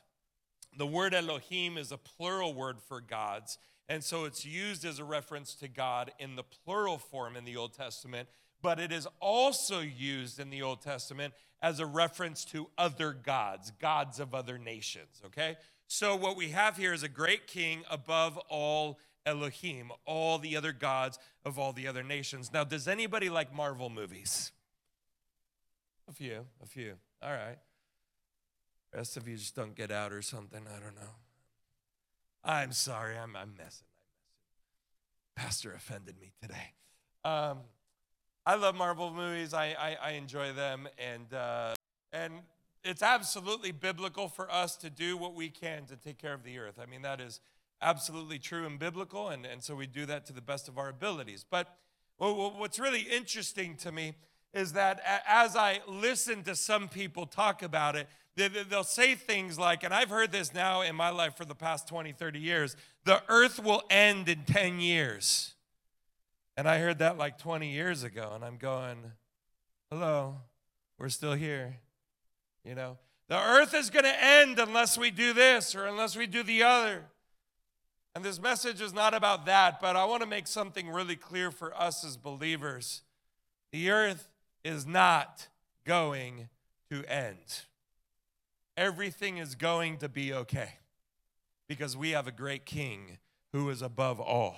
the 0.76 0.86
word 0.86 1.14
Elohim 1.14 1.76
is 1.76 1.92
a 1.92 1.98
plural 1.98 2.54
word 2.54 2.80
for 2.80 3.00
gods, 3.00 3.58
and 3.88 4.02
so 4.02 4.24
it's 4.24 4.44
used 4.44 4.84
as 4.84 4.98
a 4.98 5.04
reference 5.04 5.54
to 5.56 5.68
God 5.68 6.12
in 6.18 6.36
the 6.36 6.42
plural 6.42 6.98
form 6.98 7.36
in 7.36 7.44
the 7.44 7.56
Old 7.56 7.74
Testament, 7.74 8.28
but 8.62 8.80
it 8.80 8.92
is 8.92 9.06
also 9.20 9.80
used 9.80 10.40
in 10.40 10.50
the 10.50 10.62
Old 10.62 10.80
Testament 10.80 11.34
as 11.60 11.80
a 11.80 11.86
reference 11.86 12.44
to 12.46 12.68
other 12.78 13.12
gods, 13.12 13.72
gods 13.80 14.20
of 14.20 14.34
other 14.34 14.58
nations, 14.58 15.22
okay? 15.26 15.56
So 15.86 16.16
what 16.16 16.36
we 16.36 16.48
have 16.50 16.76
here 16.76 16.92
is 16.92 17.02
a 17.02 17.08
great 17.08 17.46
king 17.46 17.84
above 17.90 18.38
all 18.48 18.98
Elohim, 19.26 19.90
all 20.06 20.38
the 20.38 20.56
other 20.56 20.72
gods 20.72 21.18
of 21.44 21.58
all 21.58 21.72
the 21.72 21.86
other 21.86 22.02
nations. 22.02 22.52
Now, 22.52 22.64
does 22.64 22.88
anybody 22.88 23.30
like 23.30 23.54
Marvel 23.54 23.90
movies? 23.90 24.52
A 26.08 26.12
few, 26.12 26.46
a 26.62 26.66
few. 26.66 26.94
All 27.22 27.32
right. 27.32 27.58
Rest 28.94 29.16
of 29.16 29.26
you 29.26 29.36
just 29.36 29.56
don't 29.56 29.74
get 29.74 29.90
out 29.90 30.12
or 30.12 30.22
something. 30.22 30.60
I 30.68 30.78
don't 30.78 30.94
know. 30.94 31.14
I'm 32.44 32.72
sorry. 32.72 33.16
I'm, 33.16 33.34
I'm 33.34 33.54
messing. 33.56 33.56
I'm 33.56 33.56
messing. 33.56 33.86
Pastor 35.34 35.72
offended 35.72 36.20
me 36.20 36.32
today. 36.40 36.74
Um, 37.24 37.58
I 38.46 38.54
love 38.54 38.76
Marvel 38.76 39.10
movies. 39.10 39.52
I, 39.52 39.74
I, 39.78 39.96
I 40.00 40.10
enjoy 40.12 40.52
them, 40.52 40.86
and 40.98 41.32
uh, 41.32 41.74
and 42.12 42.34
it's 42.84 43.02
absolutely 43.02 43.72
biblical 43.72 44.28
for 44.28 44.50
us 44.52 44.76
to 44.76 44.90
do 44.90 45.16
what 45.16 45.34
we 45.34 45.48
can 45.48 45.86
to 45.86 45.96
take 45.96 46.18
care 46.18 46.34
of 46.34 46.44
the 46.44 46.58
earth. 46.58 46.78
I 46.80 46.86
mean, 46.86 47.02
that 47.02 47.20
is 47.20 47.40
absolutely 47.80 48.38
true 48.38 48.66
and 48.66 48.78
biblical, 48.78 49.30
and, 49.30 49.44
and 49.46 49.62
so 49.62 49.74
we 49.74 49.86
do 49.86 50.06
that 50.06 50.26
to 50.26 50.32
the 50.32 50.42
best 50.42 50.68
of 50.68 50.78
our 50.78 50.90
abilities. 50.90 51.44
But 51.48 51.74
what's 52.18 52.78
really 52.78 53.00
interesting 53.00 53.76
to 53.78 53.90
me 53.90 54.14
is 54.52 54.74
that 54.74 55.02
as 55.26 55.56
I 55.56 55.80
listen 55.88 56.44
to 56.44 56.54
some 56.54 56.88
people 56.88 57.26
talk 57.26 57.62
about 57.62 57.96
it, 57.96 58.06
they'll 58.36 58.84
say 58.84 59.14
things 59.14 59.58
like, 59.58 59.84
and 59.84 59.94
I've 59.94 60.10
heard 60.10 60.32
this 60.32 60.52
now 60.52 60.82
in 60.82 60.96
my 60.96 61.10
life 61.10 61.36
for 61.36 61.44
the 61.44 61.54
past 61.54 61.88
20, 61.88 62.12
30 62.12 62.38
years 62.38 62.76
the 63.04 63.22
earth 63.28 63.62
will 63.62 63.82
end 63.90 64.28
in 64.28 64.44
10 64.44 64.80
years. 64.80 65.54
And 66.56 66.68
I 66.68 66.78
heard 66.78 66.98
that 66.98 67.18
like 67.18 67.38
20 67.38 67.70
years 67.70 68.02
ago, 68.02 68.32
and 68.34 68.44
I'm 68.44 68.56
going, 68.56 69.12
hello, 69.90 70.36
we're 70.98 71.08
still 71.08 71.34
here. 71.34 71.76
You 72.64 72.74
know, 72.74 72.96
the 73.28 73.38
earth 73.38 73.74
is 73.74 73.90
going 73.90 74.04
to 74.04 74.24
end 74.24 74.58
unless 74.58 74.96
we 74.96 75.10
do 75.10 75.32
this 75.32 75.74
or 75.74 75.86
unless 75.86 76.16
we 76.16 76.26
do 76.26 76.42
the 76.42 76.62
other. 76.62 77.04
And 78.14 78.24
this 78.24 78.40
message 78.40 78.80
is 78.80 78.94
not 78.94 79.12
about 79.12 79.46
that, 79.46 79.80
but 79.80 79.96
I 79.96 80.04
want 80.04 80.22
to 80.22 80.28
make 80.28 80.46
something 80.46 80.88
really 80.88 81.16
clear 81.16 81.50
for 81.50 81.74
us 81.74 82.04
as 82.04 82.16
believers. 82.16 83.02
The 83.72 83.90
earth 83.90 84.28
is 84.64 84.86
not 84.86 85.48
going 85.84 86.48
to 86.90 87.04
end. 87.04 87.64
Everything 88.76 89.38
is 89.38 89.54
going 89.54 89.98
to 89.98 90.08
be 90.08 90.32
okay 90.32 90.78
because 91.68 91.96
we 91.96 92.10
have 92.10 92.26
a 92.26 92.32
great 92.32 92.66
king 92.66 93.18
who 93.52 93.70
is 93.70 93.82
above 93.82 94.20
all. 94.20 94.56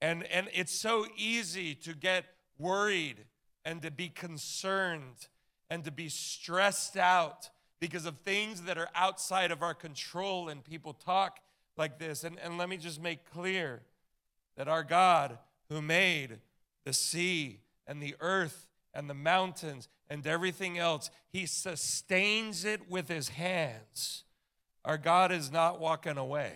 And, 0.00 0.24
and 0.24 0.48
it's 0.52 0.78
so 0.78 1.06
easy 1.16 1.74
to 1.76 1.94
get 1.94 2.24
worried 2.58 3.24
and 3.64 3.80
to 3.82 3.90
be 3.90 4.08
concerned 4.08 5.28
and 5.70 5.84
to 5.84 5.90
be 5.90 6.08
stressed 6.08 6.96
out 6.96 7.50
because 7.80 8.06
of 8.06 8.18
things 8.18 8.62
that 8.62 8.78
are 8.78 8.88
outside 8.94 9.50
of 9.50 9.62
our 9.62 9.74
control. 9.74 10.48
And 10.48 10.64
people 10.64 10.92
talk 10.92 11.40
like 11.76 11.98
this. 11.98 12.24
And, 12.24 12.38
and 12.42 12.58
let 12.58 12.68
me 12.68 12.76
just 12.76 13.02
make 13.02 13.30
clear 13.30 13.82
that 14.56 14.68
our 14.68 14.84
God, 14.84 15.38
who 15.68 15.80
made 15.80 16.38
the 16.84 16.92
sea 16.92 17.60
and 17.86 18.02
the 18.02 18.14
earth 18.20 18.68
and 18.92 19.08
the 19.08 19.14
mountains 19.14 19.88
and 20.14 20.24
everything 20.28 20.78
else, 20.78 21.10
He 21.28 21.44
sustains 21.44 22.64
it 22.64 22.88
with 22.88 23.08
His 23.08 23.30
hands. 23.30 24.22
Our 24.84 24.96
God 24.96 25.32
is 25.32 25.50
not 25.50 25.80
walking 25.80 26.16
away. 26.16 26.52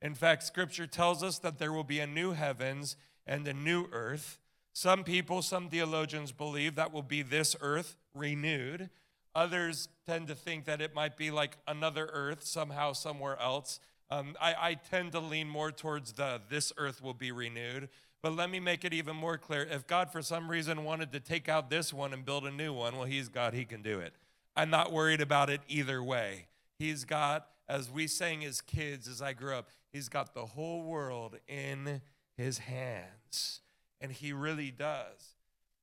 In 0.00 0.14
fact, 0.14 0.44
scripture 0.44 0.86
tells 0.86 1.24
us 1.24 1.40
that 1.40 1.58
there 1.58 1.72
will 1.72 1.82
be 1.82 1.98
a 1.98 2.06
new 2.06 2.32
heavens 2.32 2.96
and 3.26 3.48
a 3.48 3.52
new 3.52 3.88
earth. 3.90 4.38
Some 4.72 5.02
people, 5.02 5.42
some 5.42 5.68
theologians 5.70 6.30
believe 6.30 6.76
that 6.76 6.92
will 6.92 7.02
be 7.02 7.22
this 7.22 7.56
earth 7.60 7.96
renewed. 8.14 8.90
Others 9.34 9.88
tend 10.06 10.28
to 10.28 10.34
think 10.36 10.64
that 10.66 10.80
it 10.80 10.94
might 10.94 11.16
be 11.16 11.32
like 11.32 11.56
another 11.66 12.08
earth 12.12 12.44
somehow 12.44 12.92
somewhere 12.92 13.40
else. 13.40 13.80
Um, 14.08 14.36
I, 14.40 14.54
I 14.60 14.74
tend 14.74 15.12
to 15.12 15.20
lean 15.20 15.48
more 15.48 15.72
towards 15.72 16.12
the 16.12 16.40
this 16.48 16.72
earth 16.76 17.02
will 17.02 17.14
be 17.14 17.32
renewed. 17.32 17.88
But 18.22 18.36
let 18.36 18.50
me 18.50 18.60
make 18.60 18.84
it 18.84 18.92
even 18.92 19.16
more 19.16 19.36
clear. 19.36 19.66
If 19.68 19.86
God, 19.86 20.12
for 20.12 20.22
some 20.22 20.50
reason, 20.50 20.84
wanted 20.84 21.12
to 21.12 21.20
take 21.20 21.48
out 21.48 21.70
this 21.70 21.92
one 21.92 22.12
and 22.12 22.24
build 22.24 22.46
a 22.46 22.50
new 22.50 22.72
one, 22.72 22.96
well, 22.96 23.06
He's 23.06 23.28
God, 23.28 23.52
He 23.54 23.64
can 23.64 23.82
do 23.82 23.98
it. 23.98 24.14
I'm 24.54 24.70
not 24.70 24.92
worried 24.92 25.20
about 25.20 25.50
it 25.50 25.60
either 25.68 26.02
way. 26.02 26.46
He's 26.78 27.04
got, 27.04 27.48
as 27.68 27.90
we 27.90 28.06
sang 28.06 28.44
as 28.44 28.60
kids 28.60 29.08
as 29.08 29.20
I 29.20 29.32
grew 29.32 29.54
up, 29.54 29.68
He's 29.92 30.08
got 30.08 30.34
the 30.34 30.46
whole 30.46 30.82
world 30.82 31.36
in 31.48 32.00
his 32.36 32.58
hands. 32.58 33.60
And 34.00 34.10
he 34.10 34.32
really 34.32 34.70
does. 34.70 35.36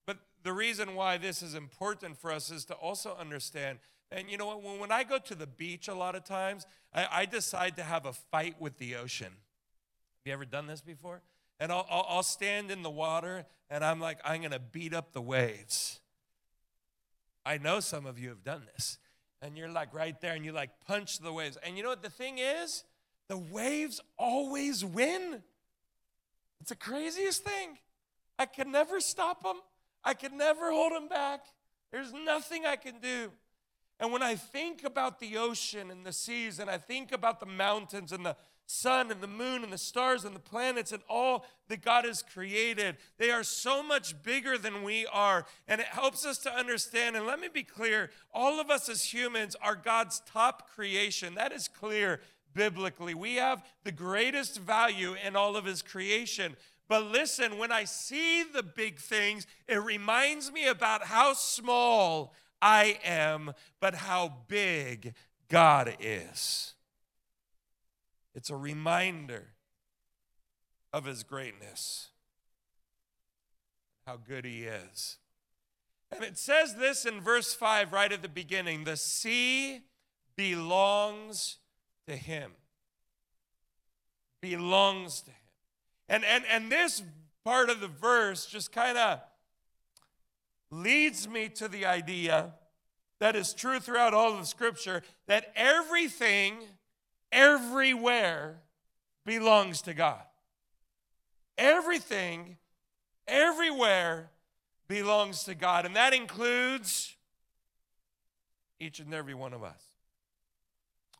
But 0.05 0.17
the 0.43 0.53
reason 0.53 0.95
why 0.95 1.17
this 1.17 1.41
is 1.41 1.53
important 1.55 2.17
for 2.17 2.31
us 2.31 2.51
is 2.51 2.65
to 2.65 2.73
also 2.73 3.15
understand. 3.17 3.79
And 4.11 4.29
you 4.29 4.37
know 4.37 4.47
what? 4.47 4.61
When, 4.61 4.79
when 4.79 4.91
I 4.91 5.03
go 5.03 5.19
to 5.19 5.35
the 5.35 5.47
beach, 5.47 5.87
a 5.87 5.93
lot 5.93 6.15
of 6.15 6.23
times, 6.23 6.65
I, 6.93 7.07
I 7.11 7.25
decide 7.25 7.77
to 7.77 7.83
have 7.83 8.05
a 8.05 8.13
fight 8.13 8.59
with 8.59 8.77
the 8.77 8.95
ocean. 8.95 9.27
Have 9.27 10.25
you 10.25 10.33
ever 10.33 10.45
done 10.45 10.67
this 10.67 10.81
before? 10.81 11.21
And 11.59 11.71
I'll, 11.71 11.85
I'll, 11.89 12.23
stand 12.23 12.71
in 12.71 12.83
the 12.83 12.89
water 12.89 13.45
and 13.69 13.83
I'm 13.83 13.99
like, 13.99 14.19
I'm 14.23 14.39
going 14.39 14.51
to 14.51 14.59
beat 14.59 14.93
up 14.93 15.11
the 15.11 15.21
waves. 15.21 15.99
I 17.45 17.57
know 17.57 17.79
some 17.79 18.05
of 18.05 18.17
you 18.17 18.29
have 18.29 18.43
done 18.43 18.63
this. 18.73 18.97
And 19.41 19.57
you're 19.57 19.69
like 19.69 19.93
right 19.93 20.19
there 20.21 20.33
and 20.33 20.45
you 20.45 20.51
like 20.51 20.69
punch 20.87 21.19
the 21.19 21.33
waves. 21.33 21.57
And 21.63 21.75
you 21.75 21.83
know 21.83 21.89
what 21.89 22.03
the 22.03 22.09
thing 22.09 22.37
is? 22.37 22.83
the 23.29 23.37
waves 23.37 24.01
always 24.17 24.83
win. 24.83 25.41
It's 26.59 26.69
the 26.69 26.75
craziest 26.75 27.43
thing. 27.43 27.77
I 28.37 28.45
can 28.45 28.71
never 28.71 28.99
stop 28.99 29.43
them, 29.43 29.61
I 30.03 30.13
can 30.13 30.37
never 30.37 30.71
hold 30.71 30.91
them 30.91 31.07
back. 31.07 31.45
There's 31.91 32.11
nothing 32.11 32.65
I 32.65 32.75
can 32.75 32.99
do. 32.99 33.31
And 33.99 34.11
when 34.11 34.23
I 34.23 34.35
think 34.35 34.83
about 34.83 35.19
the 35.19 35.37
ocean 35.37 35.91
and 35.91 36.05
the 36.05 36.13
seas, 36.13 36.59
and 36.59 36.69
I 36.69 36.77
think 36.77 37.11
about 37.11 37.39
the 37.39 37.45
mountains 37.45 38.11
and 38.11 38.25
the 38.25 38.35
sun 38.69 39.09
and 39.09 39.19
the 39.19 39.27
moon 39.27 39.63
and 39.63 39.73
the 39.73 39.79
stars 39.79 40.23
and 40.23 40.35
the 40.35 40.39
planets 40.39 40.91
and 40.91 41.01
all 41.09 41.43
that 41.69 41.81
God 41.81 42.05
has 42.05 42.21
created, 42.21 42.97
they 43.17 43.31
are 43.31 43.43
so 43.43 43.81
much 43.81 44.21
bigger 44.21 44.59
than 44.59 44.83
we 44.83 45.07
are. 45.07 45.45
And 45.67 45.81
it 45.81 45.87
helps 45.87 46.23
us 46.23 46.37
to 46.39 46.53
understand. 46.53 47.15
And 47.15 47.25
let 47.25 47.39
me 47.39 47.47
be 47.51 47.63
clear 47.63 48.11
all 48.31 48.59
of 48.59 48.69
us 48.69 48.87
as 48.87 49.11
humans 49.11 49.55
are 49.59 49.75
God's 49.75 50.21
top 50.31 50.69
creation. 50.69 51.33
That 51.33 51.51
is 51.51 51.67
clear 51.67 52.21
biblically. 52.53 53.15
We 53.15 53.35
have 53.35 53.65
the 53.83 53.91
greatest 53.91 54.59
value 54.59 55.15
in 55.25 55.35
all 55.35 55.57
of 55.57 55.65
His 55.65 55.81
creation. 55.81 56.55
But 56.87 57.05
listen, 57.05 57.57
when 57.57 57.71
I 57.71 57.85
see 57.85 58.43
the 58.43 58.63
big 58.63 58.99
things, 58.99 59.47
it 59.67 59.81
reminds 59.81 60.51
me 60.51 60.67
about 60.67 61.05
how 61.05 61.33
small 61.33 62.35
I 62.61 62.99
am, 63.03 63.53
but 63.79 63.95
how 63.95 64.33
big 64.47 65.15
God 65.49 65.95
is. 65.99 66.75
It's 68.35 68.49
a 68.49 68.55
reminder 68.55 69.47
of 70.93 71.05
His 71.05 71.23
greatness, 71.23 72.09
how 74.05 74.17
good 74.17 74.45
He 74.45 74.63
is. 74.63 75.17
And 76.11 76.23
it 76.23 76.37
says 76.37 76.75
this 76.75 77.05
in 77.05 77.21
verse 77.21 77.53
5 77.53 77.93
right 77.93 78.11
at 78.11 78.21
the 78.21 78.29
beginning 78.29 78.83
the 78.83 78.97
sea 78.97 79.81
belongs 80.35 81.57
to 82.07 82.15
him. 82.15 82.51
Belongs 84.41 85.21
to 85.21 85.31
him. 85.31 85.35
And 86.07 86.25
and 86.25 86.43
and 86.49 86.71
this 86.71 87.03
part 87.43 87.69
of 87.69 87.81
the 87.81 87.87
verse 87.87 88.45
just 88.45 88.71
kind 88.71 88.97
of 88.97 89.19
leads 90.71 91.27
me 91.27 91.49
to 91.49 91.67
the 91.67 91.85
idea 91.85 92.53
that 93.19 93.35
is 93.35 93.53
true 93.53 93.79
throughout 93.79 94.13
all 94.13 94.37
of 94.37 94.47
scripture 94.47 95.03
that 95.27 95.51
everything 95.55 96.59
everywhere 97.31 98.61
belongs 99.25 99.81
to 99.83 99.93
God. 99.93 100.21
Everything 101.57 102.57
everywhere 103.27 104.29
belongs 104.87 105.43
to 105.43 105.55
God, 105.55 105.85
and 105.85 105.95
that 105.95 106.13
includes 106.13 107.15
each 108.79 108.99
and 108.99 109.13
every 109.13 109.33
one 109.33 109.53
of 109.53 109.63
us. 109.63 109.81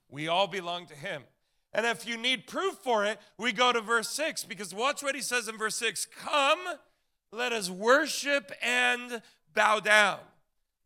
We 0.09 0.27
all 0.27 0.47
belong 0.47 0.87
to 0.87 0.95
Him. 0.95 1.23
And 1.71 1.85
if 1.85 2.07
you 2.07 2.17
need 2.17 2.47
proof 2.47 2.75
for 2.83 3.05
it, 3.05 3.19
we 3.37 3.51
go 3.51 3.71
to 3.71 3.81
verse 3.81 4.09
6 4.09 4.45
because 4.45 4.73
watch 4.73 5.03
what 5.03 5.15
he 5.15 5.21
says 5.21 5.47
in 5.47 5.57
verse 5.57 5.75
6 5.75 6.07
Come, 6.19 6.59
let 7.31 7.53
us 7.53 7.69
worship 7.69 8.51
and 8.63 9.21
bow 9.53 9.79
down. 9.79 10.19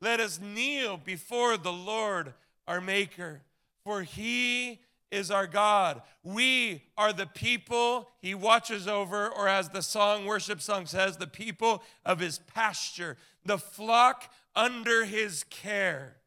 Let 0.01 0.20
us 0.20 0.42
kneel 0.42 0.98
before 0.98 1.56
the 1.56 1.72
Lord 1.72 2.34
our 2.68 2.82
Maker, 2.82 3.42
for 3.86 4.01
he 4.01 4.82
is 5.13 5.29
our 5.29 5.48
God. 5.48 6.01
We 6.24 6.84
are 6.98 7.13
the 7.13 7.27
people 7.27 8.10
he 8.20 8.34
watches 8.34 8.88
over, 8.88 9.29
or 9.29 9.48
as 9.48 9.70
the 9.70 9.84
song, 9.84 10.25
worship 10.25 10.62
song 10.62 10.88
says, 10.88 11.17
the 11.17 11.27
people 11.27 11.84
of 12.03 12.20
his 12.20 12.39
pasture, 12.39 13.17
the 13.46 13.58
flock 13.58 14.34
under 14.55 15.05
his 15.05 15.43
care. 15.43 16.17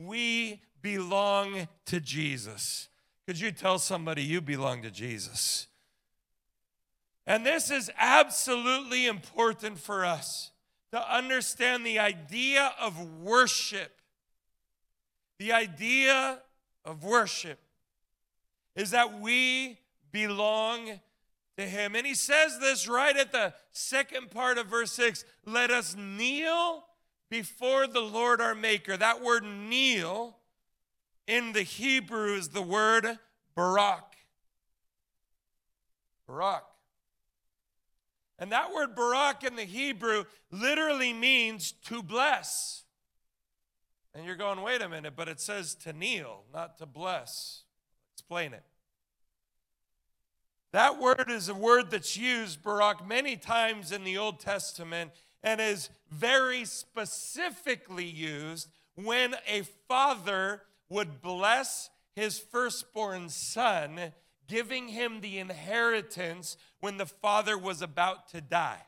We 0.00 0.62
belong 0.82 1.68
to 1.86 2.00
Jesus. 2.00 2.88
Could 3.26 3.38
you 3.38 3.52
tell 3.52 3.78
somebody 3.78 4.22
you 4.22 4.40
belong 4.40 4.82
to 4.82 4.90
Jesus? 4.90 5.66
And 7.26 7.44
this 7.44 7.70
is 7.70 7.90
absolutely 7.98 9.06
important 9.06 9.78
for 9.78 10.04
us 10.04 10.50
to 10.92 11.14
understand 11.14 11.84
the 11.84 11.98
idea 11.98 12.72
of 12.80 13.20
worship. 13.20 14.00
The 15.38 15.52
idea 15.52 16.40
of 16.84 17.04
worship 17.04 17.60
is 18.78 18.92
that 18.92 19.20
we 19.20 19.76
belong 20.12 21.00
to 21.58 21.66
Him. 21.66 21.96
And 21.96 22.06
He 22.06 22.14
says 22.14 22.60
this 22.60 22.88
right 22.88 23.16
at 23.16 23.32
the 23.32 23.52
second 23.72 24.30
part 24.30 24.56
of 24.56 24.68
verse 24.68 24.92
6 24.92 25.24
let 25.44 25.70
us 25.70 25.96
kneel 25.98 26.84
before 27.28 27.88
the 27.88 28.00
Lord 28.00 28.40
our 28.40 28.54
Maker. 28.54 28.96
That 28.96 29.20
word 29.20 29.44
kneel 29.44 30.38
in 31.26 31.52
the 31.52 31.62
Hebrew 31.62 32.36
is 32.36 32.50
the 32.50 32.62
word 32.62 33.18
barak. 33.56 34.14
Barak. 36.28 36.64
And 38.38 38.52
that 38.52 38.72
word 38.72 38.94
barak 38.94 39.42
in 39.42 39.56
the 39.56 39.64
Hebrew 39.64 40.24
literally 40.52 41.12
means 41.12 41.72
to 41.86 42.00
bless. 42.00 42.84
And 44.14 44.24
you're 44.24 44.36
going, 44.36 44.62
wait 44.62 44.82
a 44.82 44.88
minute, 44.88 45.14
but 45.16 45.28
it 45.28 45.40
says 45.40 45.74
to 45.82 45.92
kneel, 45.92 46.44
not 46.54 46.78
to 46.78 46.86
bless. 46.86 47.64
Explain 48.28 48.52
it. 48.52 48.64
That 50.72 51.00
word 51.00 51.30
is 51.30 51.48
a 51.48 51.54
word 51.54 51.90
that's 51.90 52.14
used, 52.14 52.62
barak, 52.62 53.08
many 53.08 53.36
times 53.36 53.90
in 53.90 54.04
the 54.04 54.18
Old 54.18 54.38
Testament 54.38 55.12
and 55.42 55.62
is 55.62 55.88
very 56.10 56.66
specifically 56.66 58.04
used 58.04 58.68
when 58.96 59.34
a 59.50 59.62
father 59.88 60.60
would 60.90 61.22
bless 61.22 61.88
his 62.14 62.38
firstborn 62.38 63.30
son, 63.30 64.12
giving 64.46 64.88
him 64.88 65.22
the 65.22 65.38
inheritance 65.38 66.58
when 66.80 66.98
the 66.98 67.06
father 67.06 67.56
was 67.56 67.80
about 67.80 68.28
to 68.32 68.42
die. 68.42 68.82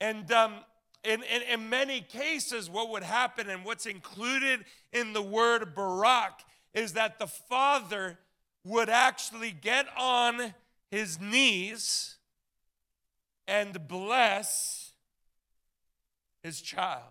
And 0.00 0.32
um, 0.32 0.54
in, 1.04 1.22
in, 1.24 1.42
in, 1.42 1.68
many 1.68 2.00
cases, 2.00 2.70
what 2.70 2.88
would 2.88 3.02
happen 3.02 3.50
and 3.50 3.66
what's 3.66 3.84
included 3.84 4.64
in 4.94 5.12
the 5.12 5.20
word 5.20 5.74
barak 5.74 6.40
is 6.74 6.92
that 6.92 7.18
the 7.18 7.26
father 7.26 8.18
would 8.64 8.88
actually 8.88 9.50
get 9.50 9.86
on 9.96 10.54
his 10.90 11.20
knees 11.20 12.16
and 13.48 13.88
bless 13.88 14.92
his 16.42 16.60
child. 16.60 17.02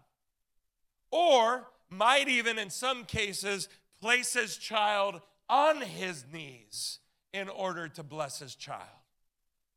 Or 1.11 1.67
might 1.89 2.29
even, 2.29 2.57
in 2.57 2.69
some 2.69 3.03
cases, 3.03 3.67
place 4.01 4.33
his 4.33 4.57
child 4.57 5.21
on 5.49 5.81
his 5.81 6.25
knees 6.31 6.99
in 7.33 7.49
order 7.49 7.87
to 7.89 8.03
bless 8.03 8.39
his 8.39 8.55
child, 8.55 8.83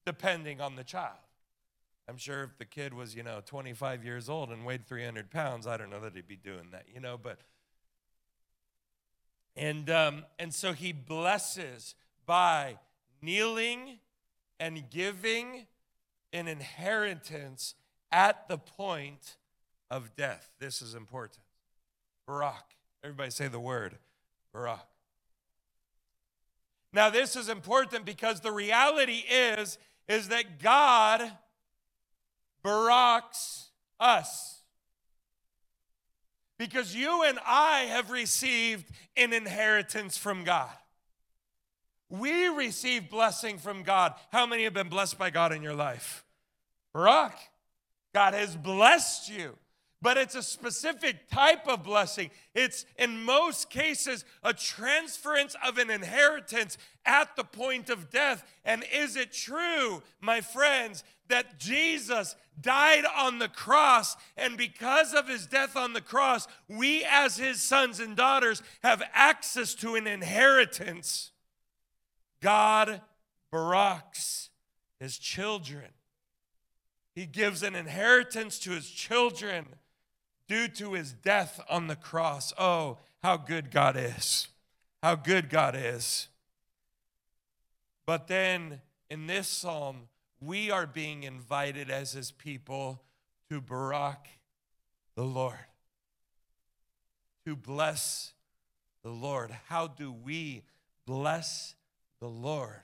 depending 0.05 0.61
on 0.61 0.77
the 0.77 0.85
child. 0.85 1.17
I'm 2.09 2.19
sure 2.19 2.45
if 2.45 2.59
the 2.59 2.65
kid 2.65 2.93
was, 2.93 3.15
you 3.15 3.23
know, 3.23 3.41
25 3.45 4.05
years 4.05 4.29
old 4.29 4.51
and 4.51 4.67
weighed 4.67 4.87
300 4.87 5.31
pounds, 5.31 5.67
I 5.67 5.77
don't 5.77 5.91
know 5.91 6.01
that 6.01 6.15
he'd 6.15 6.29
be 6.29 6.37
doing 6.37 6.69
that, 6.73 6.87
you 6.93 7.01
know, 7.01 7.19
but. 7.21 7.39
And, 9.57 9.91
um, 9.91 10.25
and 10.39 10.53
so 10.53 10.73
he 10.73 10.93
blesses 10.93 11.95
by 12.27 12.79
kneeling 13.21 13.99
and 14.59 14.89
giving 14.91 15.67
an 16.33 16.49
inheritance 16.49 17.75
at 18.11 18.49
the 18.49 18.59
point 18.59 19.37
of 19.91 20.17
death. 20.17 20.51
This 20.59 20.81
is 20.81 20.95
important. 20.95 21.45
Barak. 22.27 22.75
Everybody 23.05 23.31
say 23.31 23.49
the 23.49 23.61
word 23.61 23.99
Barak. 24.53 24.87
Now, 26.93 27.11
this 27.11 27.37
is 27.37 27.49
important 27.49 28.05
because 28.05 28.41
the 28.41 28.53
reality 28.53 29.25
is, 29.31 29.79
is 30.09 30.29
that 30.29 30.61
God 30.63 31.33
baraks 32.63 33.71
us. 33.99 34.62
Because 36.63 36.95
you 36.95 37.25
and 37.25 37.41
I 37.45 37.87
have 37.89 38.13
received 38.13 38.89
an 39.17 39.33
inheritance 39.33 40.17
from 40.17 40.45
God. 40.45 40.71
We 42.09 42.47
receive 42.47 43.11
blessing 43.11 43.59
from 43.59 43.83
God. 43.83 44.15
How 44.31 44.47
many 44.47 44.63
have 44.63 44.73
been 44.73 44.89
blessed 44.89 45.19
by 45.19 45.31
God 45.31 45.53
in 45.53 45.65
your 45.65 45.75
life? 45.75 46.25
Barak. 46.95 47.37
God 48.15 48.35
has 48.35 48.55
blessed 48.55 49.29
you 49.29 49.59
but 50.03 50.17
it's 50.17 50.35
a 50.35 50.43
specific 50.43 51.31
type 51.31 51.69
of 51.69 51.85
blessing. 51.85 52.31
It's 52.55 52.85
in 52.99 53.25
most 53.25 53.71
cases 53.71 54.25
a 54.43 54.53
transference 54.53 55.55
of 55.65 55.79
an 55.79 55.91
inheritance 55.91 56.77
at 57.07 57.37
the 57.37 57.45
point 57.45 57.89
of 57.89 58.11
death. 58.11 58.45
And 58.65 58.85
is 58.93 59.15
it 59.15 59.33
true, 59.33 60.03
my 60.21 60.41
friends, 60.41 61.05
that 61.29 61.61
Jesus 61.61 62.35
died 62.61 63.05
on 63.17 63.39
the 63.39 63.49
cross, 63.49 64.17
and 64.37 64.59
because 64.59 65.15
of 65.15 65.29
his 65.29 65.47
death 65.47 65.77
on 65.77 65.93
the 65.93 66.01
cross, 66.01 66.47
we 66.69 67.05
as 67.09 67.39
his 67.39 67.63
sons 67.63 68.01
and 68.01 68.17
daughters 68.17 68.61
have 68.83 69.03
access 69.15 69.73
to 69.77 69.95
an 69.95 70.07
inheritance? 70.07 71.31
God 72.41 73.01
baraks 73.53 74.51
his 74.99 75.17
children. 75.17 75.91
He 77.15 77.25
gives 77.25 77.63
an 77.63 77.77
inheritance 77.77 78.59
to 78.61 78.73
his 78.73 78.91
children 78.91 79.67
due 80.49 80.69
to 80.69 80.93
his 80.95 81.13
death 81.13 81.61
on 81.69 81.87
the 81.87 81.97
cross. 81.97 82.53
Oh, 82.59 82.99
how 83.23 83.37
good 83.37 83.71
God 83.71 83.97
is! 83.97 84.49
How 85.03 85.15
good 85.15 85.51
God 85.51 85.75
is. 85.77 86.29
But 88.07 88.29
then 88.29 88.81
in 89.11 89.27
this 89.27 89.49
psalm, 89.49 90.09
we 90.41 90.71
are 90.71 90.87
being 90.87 91.23
invited 91.23 91.91
as 91.91 92.13
his 92.13 92.31
people 92.31 93.03
to 93.49 93.61
barak 93.61 94.27
the 95.15 95.25
Lord, 95.25 95.59
to 97.47 97.57
bless 97.57 98.33
the 99.03 99.11
Lord. 99.11 99.51
How 99.69 99.87
do 99.87 100.13
we 100.13 100.63
bless 101.07 101.75
the 102.21 102.29
Lord? 102.29 102.81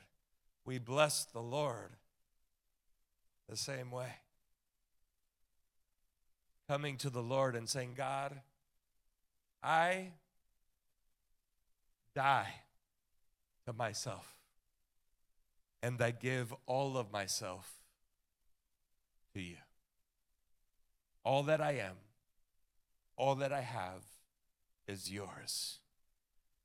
We 0.65 0.79
bless 0.79 1.25
the 1.25 1.41
Lord 1.41 1.91
the 3.49 3.57
same 3.57 3.91
way 3.91 4.15
coming 6.69 6.97
to 6.99 7.11
the 7.11 7.23
Lord 7.23 7.57
and 7.57 7.69
saying, 7.69 7.95
God, 7.97 8.41
I 9.63 10.13
die 12.15 12.55
to 13.67 13.73
myself 13.73 14.37
and 15.83 16.01
I 16.01 16.11
give 16.11 16.55
all 16.67 16.97
of 16.97 17.11
myself 17.11 17.75
to 19.35 19.41
you. 19.41 19.57
All 21.25 21.43
that 21.45 21.61
I 21.61 21.73
am, 21.73 21.97
all 23.17 23.35
that 23.37 23.53
I 23.53 23.63
have 23.63 24.05
is 24.87 25.11
yours. 25.11 25.79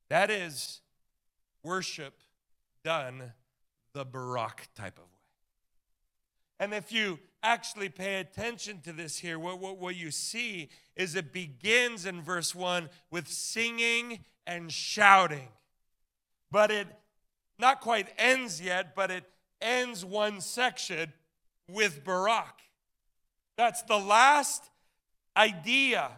That 0.10 0.30
is 0.30 0.82
worship 1.64 2.14
done 2.84 3.34
the 3.94 4.06
Barak 4.06 4.70
type 4.76 4.98
of 4.98 5.04
way. 5.04 5.10
And 6.60 6.74
if 6.74 6.92
you 6.92 7.20
actually 7.44 7.90
pay 7.90 8.16
attention 8.20 8.80
to 8.82 8.94
this 8.94 9.18
here, 9.18 9.38
what, 9.38 9.60
what, 9.60 9.78
what 9.78 9.96
you 9.96 10.10
see 10.10 10.70
is 10.96 11.16
it 11.16 11.34
begins 11.34 12.06
in 12.06 12.22
verse 12.22 12.56
1 12.56 12.90
with 13.12 13.28
singing 13.28 14.24
and 14.48 14.72
shouting. 14.72 15.50
But 16.50 16.72
it 16.72 16.88
not 17.60 17.82
quite 17.82 18.08
ends 18.18 18.62
yet, 18.62 18.96
but 18.96 19.12
it 19.12 19.26
ends 19.62 20.04
one 20.04 20.42
section 20.42 21.14
with 21.70 22.04
Barak. 22.04 22.62
That's 23.58 23.84
the 23.84 23.98
last 23.98 24.70
idea 25.38 26.10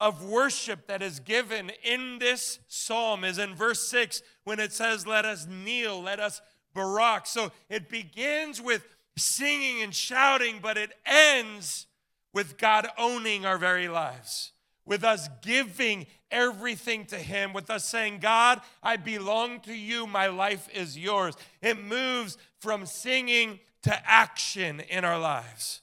of 0.00 0.24
worship 0.24 0.86
that 0.86 1.02
is 1.02 1.20
given 1.20 1.70
in 1.84 2.18
this 2.18 2.58
psalm 2.68 3.22
is 3.24 3.38
in 3.38 3.54
verse 3.54 3.86
6 3.88 4.22
when 4.44 4.58
it 4.58 4.72
says, 4.72 5.06
Let 5.06 5.24
us 5.24 5.46
kneel, 5.46 6.02
let 6.02 6.20
us 6.20 6.40
Barak. 6.72 7.26
So 7.26 7.52
it 7.68 7.88
begins 7.88 8.60
with 8.62 8.86
singing 9.20 9.82
and 9.82 9.94
shouting, 9.94 10.58
but 10.60 10.76
it 10.76 10.90
ends 11.06 11.86
with 12.32 12.58
God 12.58 12.88
owning 12.98 13.44
our 13.44 13.58
very 13.58 13.88
lives, 13.88 14.52
with 14.84 15.04
us 15.04 15.28
giving 15.42 16.06
everything 16.30 17.04
to 17.06 17.16
Him, 17.16 17.52
with 17.52 17.70
us 17.70 17.84
saying, 17.84 18.18
God, 18.20 18.60
I 18.82 18.96
belong 18.96 19.60
to 19.60 19.74
you, 19.74 20.06
my 20.06 20.28
life 20.28 20.68
is 20.72 20.96
yours. 20.96 21.36
It 21.60 21.82
moves 21.82 22.38
from 22.58 22.86
singing 22.86 23.60
to 23.82 24.10
action 24.10 24.80
in 24.80 25.04
our 25.04 25.18
lives. 25.18 25.80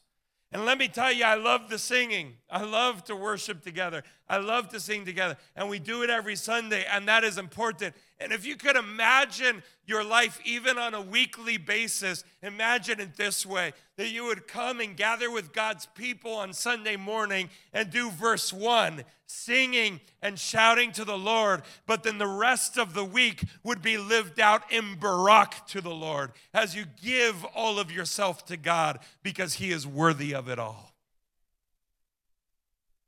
And 0.52 0.65
let 0.65 0.78
me 0.78 0.88
tell 0.88 1.12
you, 1.12 1.26
I 1.26 1.36
love 1.36 1.69
the 1.69 1.78
singing. 1.78 2.36
I 2.50 2.63
love 2.63 3.04
to 3.06 3.15
worship 3.15 3.63
together. 3.63 4.04
I 4.30 4.38
love 4.38 4.69
to 4.69 4.80
sing 4.80 5.04
together. 5.04 5.36
And 5.56 5.69
we 5.69 5.78
do 5.80 6.04
it 6.04 6.10
every 6.10 6.38
Sunday, 6.38 6.86
and 6.89 7.08
that 7.10 7.26
is 7.26 7.38
important. 7.38 7.93
And 8.19 8.32
if 8.32 8.45
you 8.45 8.56
could 8.56 8.75
imagine 8.75 9.62
your 9.86 10.03
life 10.03 10.39
even 10.43 10.80
on 10.80 10.95
a 10.95 11.01
weekly 11.01 11.58
basis, 11.58 12.23
imagine 12.41 12.99
it 12.99 13.15
this 13.15 13.45
way 13.45 13.73
that 13.95 14.10
you 14.10 14.25
would 14.25 14.47
come 14.47 14.80
and 14.80 14.97
gather 14.97 15.30
with 15.30 15.53
God's 15.53 15.86
people 15.86 16.34
on 16.34 16.51
Sunday 16.51 16.95
morning 16.95 17.49
and 17.73 17.91
do 17.91 18.10
verse 18.10 18.51
one, 18.51 19.03
singing 19.27 20.01
and 20.21 20.39
shouting 20.39 20.91
to 20.93 21.06
the 21.06 21.17
Lord, 21.17 21.62
but 21.86 22.01
then 22.01 22.17
the 22.17 22.27
rest 22.27 22.77
of 22.77 22.95
the 22.95 23.06
week 23.06 23.43
would 23.63 23.84
be 23.84 23.99
lived 23.99 24.39
out 24.39 24.71
in 24.71 24.95
Barak 24.95 25.67
to 25.67 25.82
the 25.82 25.93
Lord 25.93 26.32
as 26.56 26.75
you 26.75 26.86
give 27.01 27.45
all 27.53 27.77
of 27.77 27.91
yourself 27.91 28.45
to 28.47 28.58
God 28.58 28.97
because 29.21 29.56
He 29.56 29.69
is 29.69 29.86
worthy 29.86 30.34
of 30.34 30.49
it 30.49 30.58
all. 30.58 30.93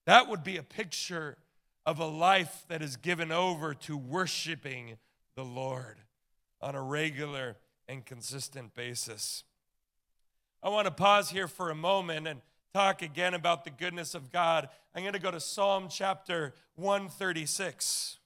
That 0.06 0.28
would 0.28 0.44
be 0.44 0.58
a 0.58 0.64
picture 0.64 1.38
of 1.86 2.00
a 2.00 2.06
life 2.06 2.66
that 2.68 2.82
is 2.82 2.96
given 2.96 3.32
over 3.32 3.74
to 3.74 3.98
worshiping 3.98 4.98
the 5.36 5.44
Lord 5.44 5.98
on 6.62 6.76
a 6.76 6.82
regular 6.82 7.58
and 7.88 8.06
consistent 8.06 8.76
basis. 8.76 9.44
I 10.62 10.70
want 10.70 10.86
to 10.86 10.92
pause 10.92 11.30
here 11.30 11.48
for 11.48 11.70
a 11.70 11.76
moment 11.76 12.28
and 12.28 12.42
talk 12.74 13.02
again 13.02 13.34
about 13.34 13.64
the 13.64 13.70
goodness 13.70 14.14
of 14.14 14.32
God. 14.32 14.70
I'm 14.94 15.02
going 15.02 15.14
to 15.14 15.20
go 15.20 15.32
to 15.32 15.40
Psalm 15.40 15.88
chapter 15.90 16.54
136. 16.76 18.18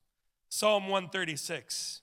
Psalm 0.50 0.84
136. 0.88 2.02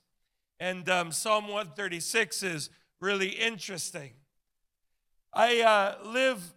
And 0.59 0.89
um, 0.89 1.13
Psalm 1.13 1.45
136 1.45 2.43
is 2.43 2.71
really 3.01 3.29
interesting. 3.29 4.11
I 5.33 5.61
uh, 5.61 6.09
live, 6.09 6.55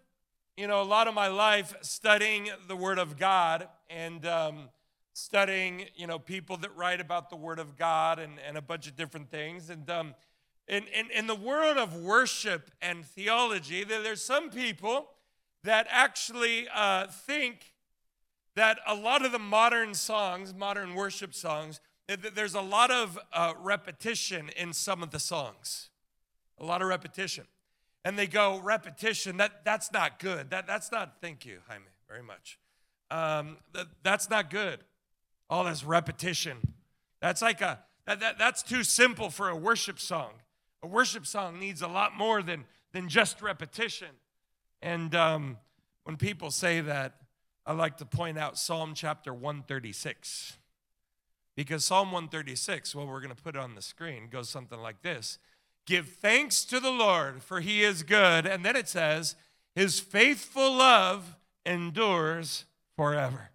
you 0.57 0.67
know, 0.67 0.81
a 0.81 0.83
lot 0.83 1.07
of 1.07 1.13
my 1.13 1.27
life 1.27 1.75
studying 1.81 2.49
the 2.67 2.75
Word 2.75 2.99
of 2.99 3.17
God 3.17 3.67
and 3.89 4.25
um, 4.25 4.69
studying, 5.13 5.85
you 5.95 6.07
know, 6.07 6.19
people 6.19 6.57
that 6.57 6.75
write 6.75 6.99
about 6.99 7.29
the 7.29 7.35
Word 7.35 7.59
of 7.59 7.77
God 7.77 8.19
and, 8.19 8.33
and 8.45 8.57
a 8.57 8.61
bunch 8.61 8.87
of 8.87 8.95
different 8.95 9.29
things. 9.29 9.69
And 9.69 9.89
um, 9.89 10.15
in, 10.67 10.83
in, 10.87 11.11
in 11.11 11.27
the 11.27 11.35
world 11.35 11.77
of 11.77 11.95
worship 11.95 12.71
and 12.81 13.05
theology, 13.05 13.83
there's 13.83 14.23
some 14.23 14.49
people 14.49 15.09
that 15.63 15.87
actually 15.89 16.67
uh, 16.73 17.07
think 17.07 17.73
that 18.55 18.79
a 18.85 18.95
lot 18.95 19.25
of 19.25 19.31
the 19.31 19.39
modern 19.39 19.93
songs, 19.93 20.53
modern 20.53 20.93
worship 20.95 21.33
songs, 21.33 21.79
there's 22.35 22.55
a 22.55 22.61
lot 22.61 22.91
of 22.91 23.17
uh, 23.31 23.53
repetition 23.59 24.49
in 24.57 24.73
some 24.73 25.01
of 25.01 25.11
the 25.11 25.19
songs. 25.19 25.89
A 26.59 26.65
lot 26.65 26.81
of 26.81 26.87
repetition. 26.87 27.45
And 28.05 28.19
they 28.19 28.27
go, 28.27 28.59
repetition, 28.59 29.37
that, 29.37 29.63
that's 29.63 29.91
not 29.91 30.19
good. 30.19 30.49
That, 30.49 30.67
that's 30.67 30.91
not, 30.91 31.15
thank 31.21 31.45
you, 31.45 31.59
Jaime, 31.67 31.85
very 32.07 32.21
much. 32.21 32.59
Um, 33.09 33.57
that, 33.73 33.87
that's 34.03 34.29
not 34.29 34.49
good. 34.49 34.79
All 35.53 35.65
this 35.65 35.83
repetition. 35.83 36.57
That's 37.21 37.43
like 37.43 37.61
a, 37.61 37.77
that, 38.07 38.19
that, 38.21 38.39
that's 38.39 38.63
too 38.63 38.83
simple 38.83 39.29
for 39.29 39.49
a 39.49 39.55
worship 39.55 39.99
song. 39.99 40.31
A 40.81 40.87
worship 40.87 41.27
song 41.27 41.59
needs 41.59 41.83
a 41.83 41.87
lot 41.87 42.17
more 42.17 42.41
than, 42.41 42.65
than 42.91 43.07
just 43.07 43.39
repetition. 43.39 44.07
And 44.81 45.13
um, 45.13 45.57
when 46.05 46.17
people 46.17 46.49
say 46.49 46.81
that, 46.81 47.17
I 47.67 47.73
like 47.73 47.97
to 47.97 48.05
point 48.05 48.39
out 48.39 48.57
Psalm 48.57 48.95
chapter 48.95 49.31
136. 49.31 50.57
Because 51.55 51.85
Psalm 51.85 52.07
136, 52.11 52.95
well, 52.95 53.05
we're 53.05 53.21
going 53.21 53.35
to 53.35 53.39
put 53.39 53.55
it 53.55 53.59
on 53.59 53.75
the 53.75 53.83
screen, 53.83 54.29
goes 54.31 54.49
something 54.49 54.79
like 54.79 55.03
this 55.03 55.37
Give 55.85 56.07
thanks 56.07 56.65
to 56.65 56.79
the 56.79 56.89
Lord, 56.89 57.43
for 57.43 57.61
he 57.61 57.83
is 57.83 58.01
good. 58.01 58.47
And 58.47 58.65
then 58.65 58.75
it 58.75 58.89
says, 58.89 59.35
His 59.75 59.99
faithful 59.99 60.73
love 60.73 61.35
endures 61.63 62.65
forever. 62.95 63.51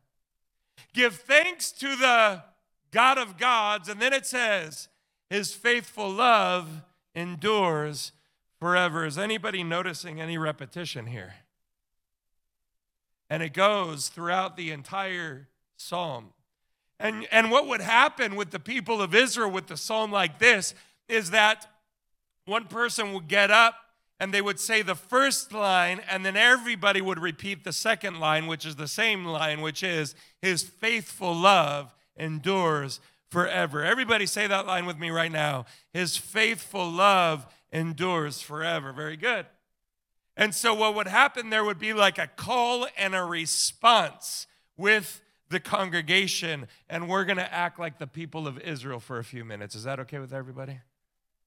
Give 0.93 1.15
thanks 1.15 1.71
to 1.73 1.97
the 1.97 2.43
God 2.91 3.19
of 3.19 3.39
gods. 3.39 3.89
And 3.89 4.01
then 4.01 4.13
it 4.13 4.27
says, 4.27 4.89
His 5.31 5.53
faithful 5.55 6.11
love 6.11 6.83
endures 7.15 8.13
forever. 8.59 9.07
Is 9.07 9.19
anybody 9.19 9.63
noticing 9.63 10.21
any 10.21 10.39
repetition 10.39 11.07
here? 11.07 11.35
And 13.31 13.43
it 13.43 13.53
goes 13.53 14.09
throughout 14.09 14.57
the 14.57 14.71
entire 14.71 15.49
psalm. 15.77 16.31
And, 16.99 17.29
and 17.31 17.51
what 17.51 17.69
would 17.69 17.81
happen 17.81 18.35
with 18.35 18.51
the 18.51 18.59
people 18.59 19.01
of 19.01 19.15
Israel 19.15 19.51
with 19.51 19.67
the 19.67 19.77
psalm 19.77 20.11
like 20.11 20.39
this 20.39 20.75
is 21.09 21.31
that 21.31 21.67
one 22.45 22.65
person 22.65 23.13
would 23.13 23.29
get 23.29 23.51
up 23.51 23.75
and 24.21 24.35
they 24.35 24.43
would 24.43 24.59
say 24.59 24.83
the 24.83 24.95
first 24.95 25.53
line, 25.53 26.01
and 26.11 26.27
then 26.27 26.37
everybody 26.37 27.01
would 27.01 27.21
repeat 27.21 27.65
the 27.65 27.73
second 27.73 28.19
line, 28.19 28.47
which 28.47 28.67
is 28.67 28.77
the 28.77 28.89
same 28.89 29.25
line, 29.25 29.61
which 29.61 29.83
is, 29.83 30.15
His 30.43 30.63
faithful 30.63 31.35
love 31.35 31.95
endures 32.17 33.01
forever. 33.31 33.85
Everybody 33.85 34.27
say 34.27 34.47
that 34.47 34.67
line 34.67 34.87
with 34.87 34.99
me 34.99 35.11
right 35.11 35.31
now. 35.31 35.67
His 35.93 36.17
faithful 36.17 36.91
love 36.91 37.47
endures 37.71 38.41
forever. 38.41 38.93
Very 38.93 39.17
good. 39.17 39.47
And 40.37 40.55
so, 40.55 40.75
what 40.75 40.95
would 40.95 41.09
happen 41.09 41.51
there 41.51 41.65
would 41.65 41.79
be 41.79 41.93
like 41.93 42.19
a 42.19 42.29
call 42.29 42.87
and 42.97 43.15
a 43.15 43.25
response 43.25 44.47
with 44.77 45.21
the 45.51 45.61
congregation, 45.61 46.67
and 46.89 47.09
we're 47.09 47.25
going 47.25 47.39
to 47.39 47.55
act 47.55 47.79
like 47.79 47.99
the 47.99 48.07
people 48.07 48.47
of 48.47 48.59
Israel 48.61 49.01
for 49.01 49.19
a 49.19 49.25
few 49.25 49.45
minutes. 49.45 49.75
Is 49.75 49.85
that 49.85 49.99
okay 50.01 50.19
with 50.19 50.33
everybody? 50.33 50.79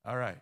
All 0.05 0.17
right. 0.17 0.37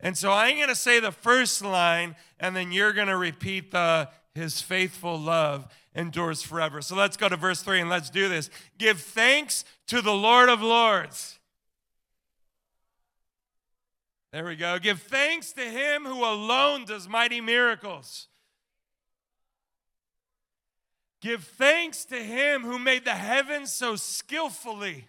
And 0.00 0.16
so 0.16 0.30
I'm 0.30 0.56
going 0.56 0.68
to 0.68 0.74
say 0.74 1.00
the 1.00 1.12
first 1.12 1.62
line, 1.62 2.16
and 2.38 2.54
then 2.54 2.70
you're 2.72 2.92
going 2.92 3.08
to 3.08 3.16
repeat 3.16 3.72
the 3.72 4.08
His 4.34 4.60
faithful 4.60 5.18
love 5.18 5.66
endures 5.94 6.42
forever. 6.42 6.80
So 6.80 6.94
let's 6.94 7.16
go 7.16 7.28
to 7.28 7.36
verse 7.36 7.62
3 7.62 7.80
and 7.80 7.90
let's 7.90 8.08
do 8.08 8.28
this. 8.28 8.50
Give 8.78 9.00
thanks 9.00 9.64
to 9.88 10.00
the 10.00 10.12
Lord 10.12 10.48
of 10.48 10.62
Lords. 10.62 11.38
There 14.32 14.44
we 14.44 14.56
go. 14.56 14.78
Give 14.78 15.00
thanks 15.00 15.52
to 15.52 15.62
him 15.62 16.04
who 16.04 16.24
alone 16.24 16.84
does 16.84 17.08
mighty 17.08 17.40
miracles. 17.40 18.28
Give 21.20 21.42
thanks 21.42 22.04
to 22.06 22.16
him 22.16 22.62
who 22.62 22.78
made 22.78 23.04
the 23.04 23.14
heavens 23.14 23.72
so 23.72 23.96
skillfully. 23.96 25.08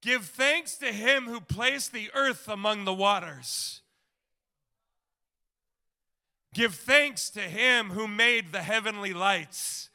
Give 0.00 0.24
thanks 0.24 0.76
to 0.76 0.92
him 0.92 1.24
who 1.24 1.40
placed 1.40 1.92
the 1.92 2.10
earth 2.14 2.48
among 2.48 2.84
the 2.84 2.94
waters. 2.94 3.80
Give 6.54 6.74
thanks 6.74 7.30
to 7.30 7.40
him 7.40 7.90
who 7.90 8.08
made 8.08 8.52
the 8.52 8.62
heavenly 8.62 9.12
lights, 9.12 9.90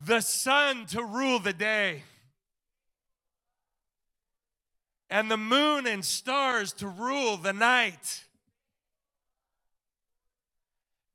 the 0.00 0.20
sun 0.20 0.86
to 0.86 1.02
rule 1.02 1.38
the 1.38 1.52
day, 1.52 2.04
and 5.08 5.30
the 5.30 5.36
moon 5.36 5.86
and 5.86 6.04
stars 6.04 6.72
to 6.74 6.86
rule 6.86 7.36
the 7.36 7.52
night. 7.52 8.24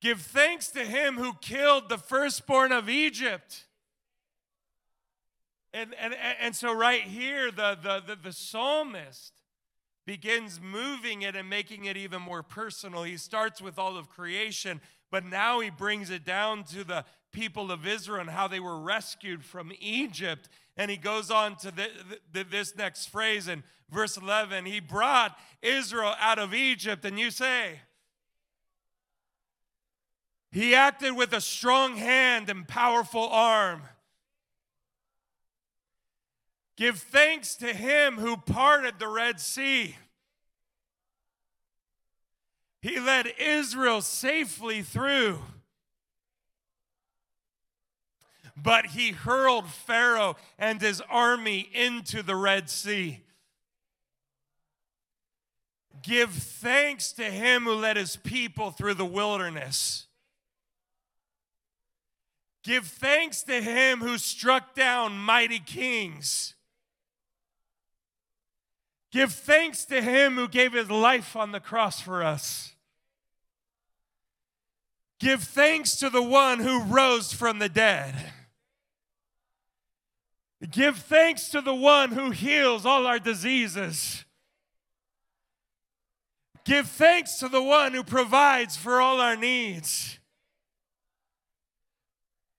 Give 0.02 0.22
thanks 0.22 0.68
to 0.72 0.84
him 0.84 1.16
who 1.16 1.34
killed 1.42 1.90
the 1.90 1.98
firstborn 1.98 2.72
of 2.72 2.90
Egypt. 2.90 3.65
And, 5.76 5.94
and, 6.00 6.16
and 6.40 6.56
so, 6.56 6.74
right 6.74 7.02
here, 7.02 7.52
the, 7.52 7.78
the, 7.82 8.02
the, 8.08 8.16
the 8.16 8.32
psalmist 8.32 9.34
begins 10.06 10.62
moving 10.62 11.22
it 11.22 11.36
and 11.36 11.50
making 11.50 11.84
it 11.84 11.98
even 11.98 12.22
more 12.22 12.44
personal. 12.44 13.04
He 13.04 13.18
starts 13.18 13.62
with 13.62 13.78
all 13.78 13.98
of 13.98 14.08
creation, 14.10 14.80
but 15.12 15.26
now 15.26 15.60
he 15.60 15.70
brings 15.70 16.10
it 16.10 16.24
down 16.24 16.64
to 16.66 16.86
the 16.86 17.04
people 17.34 17.74
of 17.74 17.86
Israel 17.86 18.22
and 18.22 18.30
how 18.30 18.48
they 18.48 18.62
were 18.62 18.80
rescued 18.80 19.44
from 19.44 19.74
Egypt. 19.82 20.48
And 20.78 20.90
he 20.90 20.96
goes 20.96 21.30
on 21.30 21.58
to 21.58 21.72
the, 21.72 21.90
the, 22.32 22.46
this 22.46 22.78
next 22.78 23.08
phrase 23.08 23.50
in 23.50 23.62
verse 23.92 24.16
11 24.16 24.66
He 24.66 24.80
brought 24.80 25.38
Israel 25.62 26.14
out 26.22 26.40
of 26.40 26.54
Egypt, 26.54 27.04
and 27.04 27.20
you 27.20 27.32
say, 27.32 27.82
He 30.52 30.74
acted 30.74 31.18
with 31.18 31.34
a 31.34 31.42
strong 31.42 31.98
hand 31.98 32.50
and 32.50 32.66
powerful 32.66 33.28
arm. 33.28 33.82
Give 36.78 36.98
thanks 36.98 37.56
to 37.56 37.68
him 37.68 38.18
who 38.18 38.36
parted 38.36 39.00
the 39.00 39.08
Red 39.08 39.40
Sea. 39.40 39.96
He 42.82 43.00
led 43.00 43.34
Israel 43.40 44.02
safely 44.02 44.82
through. 44.82 45.40
But 48.58 48.88
he 48.88 49.12
hurled 49.12 49.68
Pharaoh 49.68 50.36
and 50.58 50.82
his 50.82 51.02
army 51.10 51.70
into 51.74 52.24
the 52.24 52.36
Red 52.36 52.70
Sea. 52.70 53.22
Give 56.02 56.30
thanks 56.30 57.12
to 57.14 57.24
him 57.24 57.64
who 57.64 57.74
led 57.74 57.98
his 57.98 58.16
people 58.18 58.72
through 58.72 58.94
the 58.94 59.06
wilderness. 59.06 60.08
Give 62.64 62.86
thanks 62.86 63.44
to 63.44 63.62
him 63.62 64.00
who 64.00 64.18
struck 64.18 64.76
down 64.76 65.18
mighty 65.18 65.60
kings. 65.60 66.55
Give 69.16 69.32
thanks 69.32 69.86
to 69.86 70.02
him 70.02 70.36
who 70.36 70.50
gave 70.50 70.74
his 70.74 70.92
life 70.92 71.38
on 71.38 71.54
the 71.54 71.62
cross 71.62 72.02
for 72.02 72.22
us. 72.22 72.74
Give 75.22 75.42
thanks 75.42 75.96
to 76.00 76.10
the 76.10 76.22
one 76.22 76.60
who 76.60 76.84
rose 76.84 77.32
from 77.32 77.60
the 77.60 77.70
dead. 77.70 78.14
Give 80.70 80.98
thanks 80.98 81.48
to 81.52 81.62
the 81.62 81.74
one 81.74 82.12
who 82.12 82.32
heals 82.32 82.86
all 82.86 83.08
our 83.08 83.18
diseases. 83.18 84.26
Give 86.66 86.86
thanks 86.86 87.40
to 87.40 87.48
the 87.48 87.64
one 87.64 87.94
who 87.94 88.04
provides 88.04 88.76
for 88.76 89.00
all 89.00 89.22
our 89.22 89.38
needs. 89.38 90.20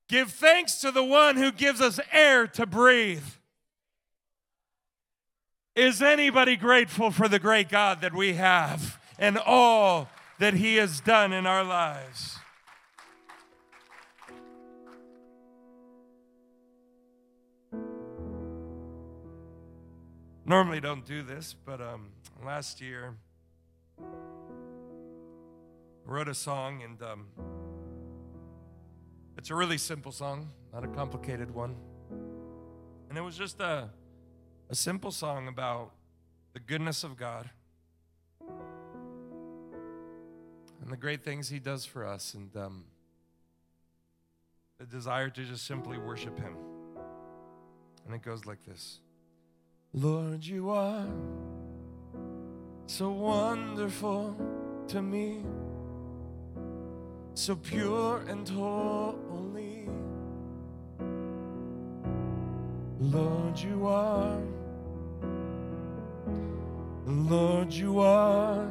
Give 0.09 0.31
thanks 0.31 0.81
to 0.81 0.91
the 0.91 1.05
one 1.05 1.37
who 1.37 1.53
gives 1.53 1.83
us 1.83 2.01
air 2.11 2.47
to 2.47 2.65
breathe. 2.65 3.25
Is 5.77 6.01
anybody 6.01 6.57
grateful 6.57 7.11
for 7.11 7.29
the 7.29 7.39
great 7.39 7.69
God 7.69 8.01
that 8.01 8.15
we 8.15 8.33
have 8.33 8.99
and 9.19 9.37
all 9.37 10.09
that 10.39 10.55
He 10.55 10.77
has 10.77 11.01
done 11.01 11.35
in 11.35 11.47
our 11.47 11.63
lives? 11.63 12.39
Normally 20.47 20.81
don't 20.81 21.05
do 21.05 21.23
this, 21.23 21.55
but 21.67 21.83
um, 21.83 22.09
last 22.43 22.81
year 22.81 23.15
I 24.01 24.05
wrote 26.07 26.29
a 26.29 26.35
song, 26.35 26.83
and 26.83 27.03
um, 27.03 27.27
it's 29.37 29.51
a 29.51 29.55
really 29.55 29.77
simple 29.77 30.13
song, 30.13 30.49
not 30.73 30.85
a 30.85 30.89
complicated 30.89 31.55
one. 31.55 31.77
And 33.11 33.19
it 33.19 33.21
was 33.21 33.37
just 33.37 33.61
a 33.61 33.91
a 34.69 34.75
simple 34.75 35.11
song 35.11 35.47
about 35.47 35.93
the 36.53 36.61
goodness 36.61 37.05
of 37.05 37.17
God 37.17 37.51
and 40.83 40.91
the 40.91 40.97
great 40.97 41.23
things 41.23 41.49
He 41.49 41.59
does 41.59 41.85
for 41.85 42.05
us, 42.05 42.35
and 42.35 42.55
um, 42.57 42.85
the 44.79 44.87
desire 44.87 45.31
to 45.31 45.45
just 45.45 45.67
simply 45.67 45.99
worship 45.99 46.39
Him. 46.39 46.57
And 48.07 48.15
it 48.15 48.23
goes 48.23 48.47
like 48.47 48.65
this 48.65 49.01
Lord, 49.93 50.45
you 50.45 50.71
are 50.71 51.07
so 52.87 53.11
wonderful 53.11 54.37
to 54.89 55.03
me, 55.03 55.45
so 57.35 57.57
pure 57.57 58.25
and 58.29 58.49
holy. 58.49 59.89
Lord, 62.99 63.59
you 63.59 63.87
are 63.87 64.41
Lord, 67.07 67.73
you 67.73 68.01
are 68.01 68.69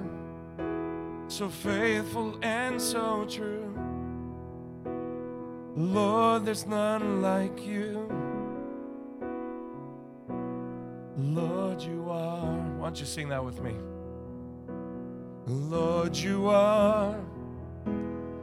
so 1.27 1.47
faithful 1.47 2.37
and 2.41 2.81
so 2.81 3.25
true. 3.29 3.73
Lord, 5.75 6.45
there's 6.45 6.65
none 6.65 7.21
like 7.21 7.65
you. 7.65 8.09
Lord, 11.17 11.81
you 11.81 12.09
are. 12.09 12.57
Why 12.77 12.87
don't 12.87 12.99
you 12.99 13.05
sing 13.05 13.29
that 13.29 13.43
with 13.43 13.61
me? 13.61 13.73
Lord, 15.47 16.15
you 16.15 16.47
are 16.49 17.17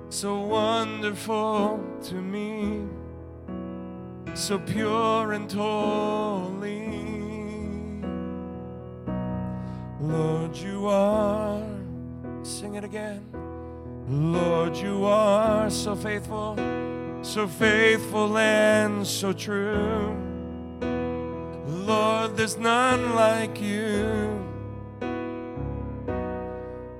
so 0.09 0.40
wonderful 0.40 1.85
to 2.05 2.14
me, 2.14 2.87
so 4.35 4.59
pure 4.59 5.33
and 5.33 5.51
holy. 5.51 6.88
Lord, 10.01 10.57
you 10.57 10.87
are, 10.88 11.62
sing 12.42 12.75
it 12.75 12.85
again. 12.85 13.25
Lord, 14.09 14.77
you 14.77 15.05
are 15.05 15.71
so 15.71 15.95
faithful, 15.95 16.57
so 17.23 17.47
faithful 17.47 18.37
and 18.37 19.07
so 19.07 19.33
true. 19.33 20.16
Lord, 21.66 22.37
there's 22.37 22.57
none 22.57 23.14
like 23.14 23.61
you. 23.61 24.45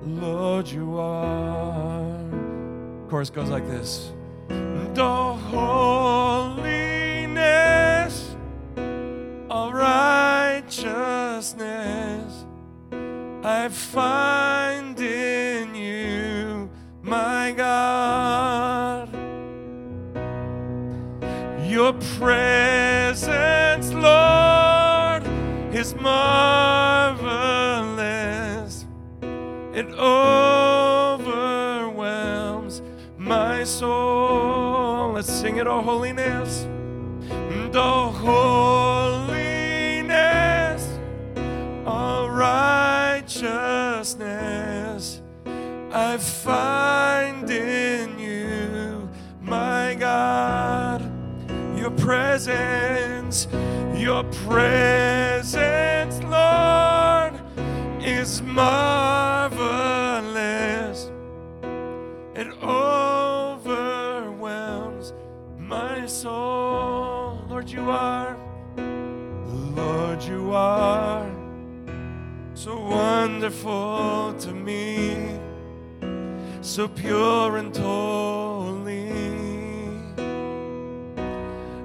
Lord, 0.05 0.67
you 0.67 0.97
are. 0.97 2.19
Chorus 3.09 3.29
goes 3.29 3.49
like 3.49 3.67
this. 3.67 4.11
The 4.47 5.03
holiness 5.03 6.52
righteousness 11.43 12.45
I 13.43 13.67
find 13.67 14.97
in 14.99 15.75
you, 15.75 16.69
my 17.01 17.51
God. 17.51 19.09
Your 21.67 21.91
presence, 22.17 23.91
Lord, 23.91 25.23
is 25.75 25.93
marvelous. 25.95 27.25
It 29.73 29.87
overwhelms 29.87 31.21
my 33.17 33.65
soul. 33.65 35.11
Let's 35.15 35.29
sing 35.29 35.57
it, 35.57 35.67
oh 35.67 35.81
holiness. 35.81 36.65
The 37.73 37.81
holiness, 37.81 38.82
I 46.13 46.17
find 46.17 47.49
in 47.49 48.19
you, 48.19 49.09
my 49.41 49.95
God. 49.99 51.01
Your 51.75 51.89
presence, 51.89 53.47
your 53.95 54.23
presence, 54.45 56.21
Lord, 56.25 57.41
is 57.99 58.43
marvelous. 58.43 59.49
It 62.35 62.47
overwhelms 62.61 63.63
my 65.57 66.05
soul. 66.05 67.43
Lord, 67.49 67.67
you 67.71 67.89
are, 67.89 68.37
Lord, 69.75 70.21
you 70.21 70.53
are 70.53 71.27
so 72.55 72.79
wonderful 72.79 74.35
to 74.39 74.53
me, 74.53 75.12
so 76.73 76.87
pure 76.87 77.57
and 77.57 77.77
holy. 77.77 79.11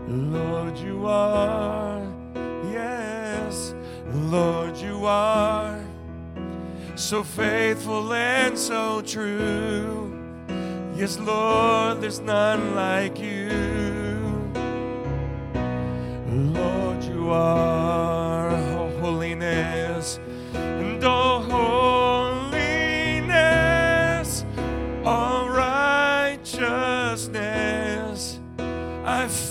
Lord, 0.09 0.79
you 0.79 1.07
are, 1.07 2.03
yes, 2.72 3.74
Lord, 4.14 4.79
you 4.79 5.05
are 5.05 5.79
so 6.96 7.22
faithful 7.22 8.14
and 8.14 8.59
so 8.59 9.03
true. 9.03 10.11
Yes, 10.96 11.18
Lord, 11.18 12.01
there's 12.01 12.20
none 12.20 12.74
like 12.74 13.20
you. 13.20 13.51
Lord, 16.55 17.05
you 17.05 17.29
are 17.29 18.18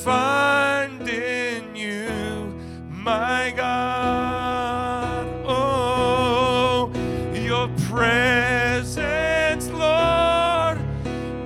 find 0.07 1.03
in 1.09 1.75
you, 1.75 2.55
my 2.89 3.53
God. 3.57 5.27
Oh, 5.45 6.89
your 7.33 7.67
presence, 7.89 9.67
Lord, 9.67 10.79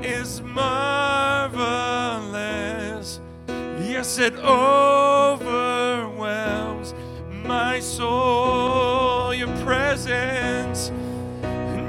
is 0.05 0.43
marvelous. 0.43 0.79
Yes, 3.47 4.19
it 4.19 4.35
overwhelms 4.35 5.33
my 7.43 7.79
soul. 7.79 9.33
Your 9.33 9.49
presence, 9.65 10.91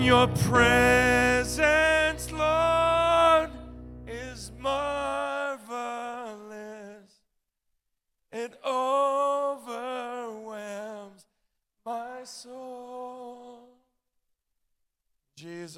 your 0.00 0.26
presence, 0.48 1.32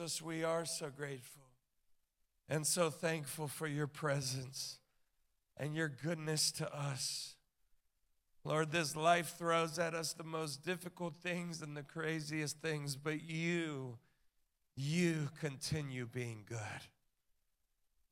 Jesus, 0.04 0.20
we 0.20 0.44
are 0.44 0.66
so 0.66 0.90
grateful 0.94 1.44
and 2.46 2.66
so 2.66 2.90
thankful 2.90 3.48
for 3.48 3.66
your 3.66 3.86
presence 3.86 4.78
and 5.56 5.74
your 5.74 5.88
goodness 5.88 6.52
to 6.52 6.70
us. 6.76 7.36
Lord, 8.44 8.70
this 8.70 8.94
life 8.94 9.36
throws 9.38 9.78
at 9.78 9.94
us 9.94 10.12
the 10.12 10.22
most 10.22 10.62
difficult 10.62 11.14
things 11.22 11.62
and 11.62 11.74
the 11.74 11.82
craziest 11.82 12.58
things, 12.60 12.96
but 12.96 13.22
you, 13.22 13.96
you 14.76 15.30
continue 15.40 16.04
being 16.04 16.44
good. 16.46 16.58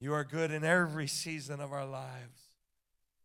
You 0.01 0.15
are 0.15 0.25
good 0.25 0.51
in 0.51 0.65
every 0.65 1.07
season 1.07 1.61
of 1.61 1.75
our 1.75 1.85
lives. 1.85 2.53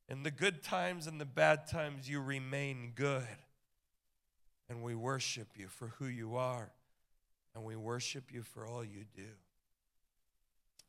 In 0.10 0.24
the 0.24 0.32
good 0.32 0.62
times 0.62 1.08
and 1.08 1.22
the 1.22 1.26
bad 1.26 1.68
times, 1.68 2.10
you 2.10 2.20
remain 2.20 2.92
good. 2.94 3.38
And 4.68 4.84
we 4.84 4.94
worship 4.94 5.48
you 5.56 5.70
for 5.70 5.94
who 6.00 6.08
you 6.08 6.36
are, 6.36 6.74
and 7.58 7.66
we 7.66 7.76
worship 7.76 8.32
you 8.32 8.44
for 8.44 8.68
all 8.68 8.84
you 8.84 9.04
do. 9.16 9.26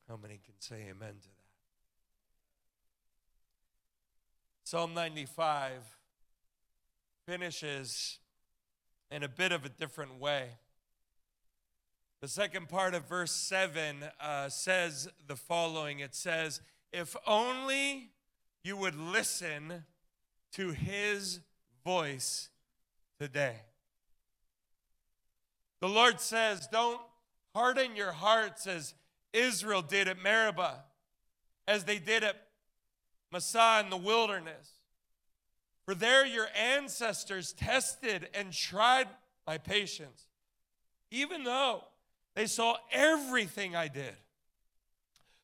How 0.06 0.18
many 0.20 0.34
can 0.34 0.52
say 0.58 0.76
amen 0.90 1.14
to 1.22 1.28
that? 1.28 1.44
Psalm 4.64 4.92
95 4.92 5.72
finishes 7.26 8.18
in 9.10 9.22
a 9.22 9.28
bit 9.28 9.50
of 9.50 9.64
a 9.64 9.70
different 9.70 10.20
way. 10.20 10.48
The 12.20 12.28
second 12.28 12.68
part 12.68 12.94
of 12.94 13.08
verse 13.08 13.32
7 13.32 14.04
uh, 14.20 14.50
says 14.50 15.08
the 15.26 15.36
following 15.36 16.00
it 16.00 16.14
says, 16.14 16.60
If 16.92 17.16
only 17.26 18.10
you 18.62 18.76
would 18.76 18.94
listen 18.94 19.84
to 20.52 20.72
his 20.72 21.40
voice 21.82 22.50
today. 23.18 23.56
The 25.80 25.88
Lord 25.88 26.20
says, 26.20 26.68
Don't 26.70 27.00
harden 27.54 27.96
your 27.96 28.12
hearts 28.12 28.66
as 28.66 28.94
Israel 29.32 29.82
did 29.82 30.08
at 30.08 30.22
Meribah, 30.22 30.84
as 31.66 31.84
they 31.84 31.98
did 31.98 32.24
at 32.24 32.36
Massah 33.32 33.82
in 33.84 33.90
the 33.90 33.96
wilderness. 33.96 34.72
For 35.84 35.94
there 35.94 36.26
your 36.26 36.48
ancestors 36.54 37.52
tested 37.52 38.28
and 38.34 38.52
tried 38.52 39.08
my 39.46 39.58
patience, 39.58 40.26
even 41.10 41.44
though 41.44 41.84
they 42.34 42.46
saw 42.46 42.76
everything 42.92 43.74
I 43.74 43.88
did. 43.88 44.14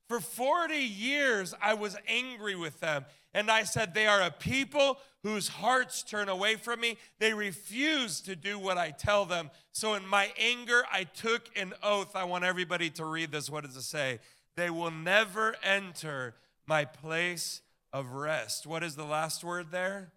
For 0.08 0.20
40 0.20 0.74
years, 0.76 1.54
I 1.62 1.74
was 1.74 1.96
angry 2.06 2.54
with 2.54 2.78
them, 2.80 3.06
and 3.34 3.50
I 3.50 3.64
said, 3.64 3.92
They 3.92 4.06
are 4.06 4.22
a 4.22 4.30
people 4.30 4.98
whose 5.22 5.48
hearts 5.48 6.02
turn 6.02 6.28
away 6.28 6.54
from 6.54 6.80
me. 6.80 6.96
They 7.18 7.34
refuse 7.34 8.20
to 8.22 8.36
do 8.36 8.58
what 8.58 8.78
I 8.78 8.90
tell 8.90 9.24
them. 9.24 9.50
So, 9.72 9.94
in 9.94 10.06
my 10.06 10.32
anger, 10.38 10.84
I 10.90 11.04
took 11.04 11.50
an 11.56 11.74
oath. 11.82 12.14
I 12.14 12.24
want 12.24 12.44
everybody 12.44 12.90
to 12.90 13.04
read 13.04 13.32
this. 13.32 13.50
What 13.50 13.64
does 13.64 13.76
it 13.76 13.82
say? 13.82 14.20
They 14.56 14.70
will 14.70 14.92
never 14.92 15.56
enter 15.62 16.34
my 16.66 16.84
place 16.84 17.60
of 17.92 18.12
rest. 18.12 18.66
What 18.66 18.82
is 18.84 18.94
the 18.94 19.04
last 19.04 19.42
word 19.42 19.66
there? 19.70 20.12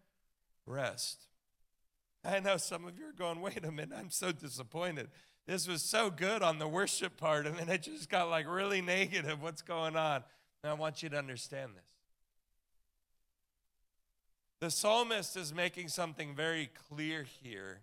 Rest. 0.66 1.24
I 2.24 2.40
know 2.40 2.58
some 2.58 2.86
of 2.86 3.00
you 3.00 3.06
are 3.06 3.14
going, 3.14 3.42
wait 3.42 3.64
a 3.64 3.72
minute, 3.72 3.98
I'm 3.98 4.10
so 4.10 4.32
disappointed. 4.32 5.08
This 5.46 5.66
was 5.66 5.82
so 5.82 6.10
good 6.10 6.44
on 6.44 6.60
the 6.60 6.68
worship 6.68 7.16
part, 7.16 7.48
and 7.48 7.56
then 7.56 7.70
it 7.70 7.84
just 7.84 8.10
got 8.10 8.30
like 8.30 8.48
really 8.48 8.82
negative. 8.82 9.42
What's 9.42 9.62
going 9.62 9.96
on? 9.96 10.24
And 10.62 10.72
I 10.72 10.74
want 10.74 11.02
you 11.02 11.10
to 11.10 11.18
understand 11.18 11.72
this. 11.76 11.97
The 14.60 14.72
psalmist 14.72 15.38
is 15.38 15.54
making 15.54 15.90
something 15.90 16.34
very 16.34 16.72
clear 16.90 17.24
here 17.44 17.82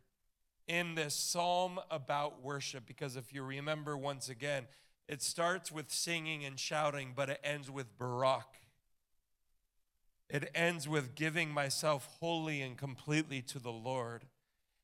in 0.66 0.96
this 0.96 1.14
psalm 1.14 1.78
about 1.88 2.42
worship 2.42 2.84
because 2.84 3.14
if 3.14 3.32
you 3.32 3.44
remember 3.44 3.96
once 3.96 4.28
again, 4.28 4.66
it 5.08 5.22
starts 5.22 5.70
with 5.70 5.92
singing 5.92 6.44
and 6.44 6.58
shouting, 6.58 7.12
but 7.14 7.30
it 7.30 7.40
ends 7.44 7.70
with 7.70 7.96
barak. 7.96 8.56
It 10.28 10.50
ends 10.52 10.88
with 10.88 11.14
giving 11.14 11.50
myself 11.50 12.08
wholly 12.18 12.60
and 12.60 12.76
completely 12.76 13.40
to 13.42 13.60
the 13.60 13.70
Lord. 13.70 14.24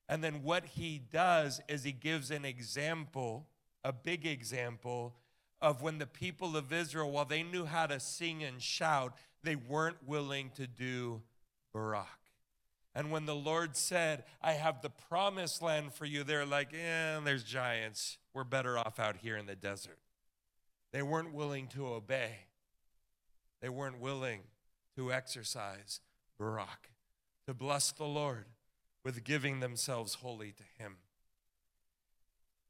And 0.09 0.23
then 0.23 0.45
what 0.45 0.67
he 0.67 1.01
does 1.11 1.61
is 1.69 1.83
he 1.83 1.91
gives 1.91 2.31
an 2.31 2.45
example, 2.45 3.49
a 3.83 3.93
big 3.93 4.27
example, 4.27 5.17
of 5.61 5.83
when 5.83 5.99
the 5.99 6.07
people 6.07 6.57
of 6.57 6.73
Israel, 6.73 7.11
while 7.11 7.25
they 7.25 7.43
knew 7.43 7.65
how 7.65 7.87
to 7.87 7.99
sing 7.99 8.45
and 8.45 8.63
shout, 8.63 9.15
they 9.43 9.57
weren't 9.57 10.07
willing 10.07 10.51
to 10.55 10.69
do 10.69 11.23
Barak. 11.73 12.07
And 12.95 13.11
when 13.11 13.27
the 13.27 13.35
Lord 13.35 13.77
said, 13.77 14.25
I 14.43 14.53
have 14.53 14.83
the 14.83 14.91
promised 14.91 15.63
land 15.63 15.93
for 15.93 16.05
you, 16.05 16.25
they're 16.25 16.47
like, 16.47 16.75
eh, 16.75 17.21
there's 17.25 17.45
giants. 17.45 18.19
We're 18.35 18.45
better 18.45 18.77
off 18.77 18.99
out 18.99 19.19
here 19.19 19.37
in 19.37 19.47
the 19.47 19.55
desert. 19.55 19.99
They 20.93 21.03
weren't 21.03 21.33
willing 21.33 21.69
to 21.69 21.87
obey, 21.87 22.33
they 23.61 23.69
weren't 23.69 24.01
willing 24.01 24.41
to 24.97 25.13
exercise 25.13 26.01
Barak, 26.39 26.91
to 27.47 27.55
bless 27.55 27.93
the 27.93 28.05
Lord 28.05 28.47
with 29.05 29.23
giving 29.23 29.61
themselves 29.61 30.15
wholly 30.15 30.53
to 30.53 30.83
Him. 30.83 30.97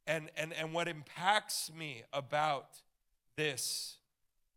And, 0.07 0.29
and, 0.37 0.53
and 0.53 0.75
what 0.75 0.87
impacts 0.87 1.71
me 1.77 2.03
about 2.13 2.83
this 3.37 3.97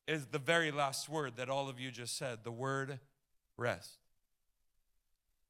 is 0.08 0.28
the 0.28 0.40
very 0.40 0.72
last 0.72 1.08
word 1.08 1.38
that 1.38 1.50
all 1.50 1.70
of 1.70 1.80
you 1.80 1.90
just 1.90 2.18
said 2.18 2.40
the 2.44 2.52
word 2.52 3.00
rest 3.56 4.03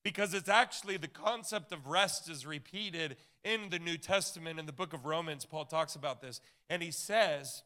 because 0.04 0.34
it's 0.34 0.50
actually 0.50 0.98
the 0.98 1.08
concept 1.08 1.72
of 1.72 1.88
rest 1.88 2.30
is 2.30 2.46
repeated 2.46 3.16
in 3.44 3.70
the 3.70 3.80
New 3.80 3.98
Testament. 3.98 4.60
In 4.60 4.66
the 4.66 4.74
book 4.74 4.94
of 4.94 5.06
Romans, 5.06 5.46
Paul 5.46 5.66
talks 5.66 5.96
about 5.96 6.22
this, 6.22 6.42
and 6.70 6.84
he 6.84 6.92
says 6.92 7.64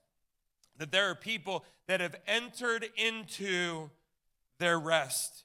that 0.77 0.91
there 0.91 1.09
are 1.09 1.15
people 1.15 1.65
that 1.87 1.99
have 1.99 2.15
entered 2.27 2.87
into 2.95 3.89
their 4.59 4.79
rest, 4.79 5.43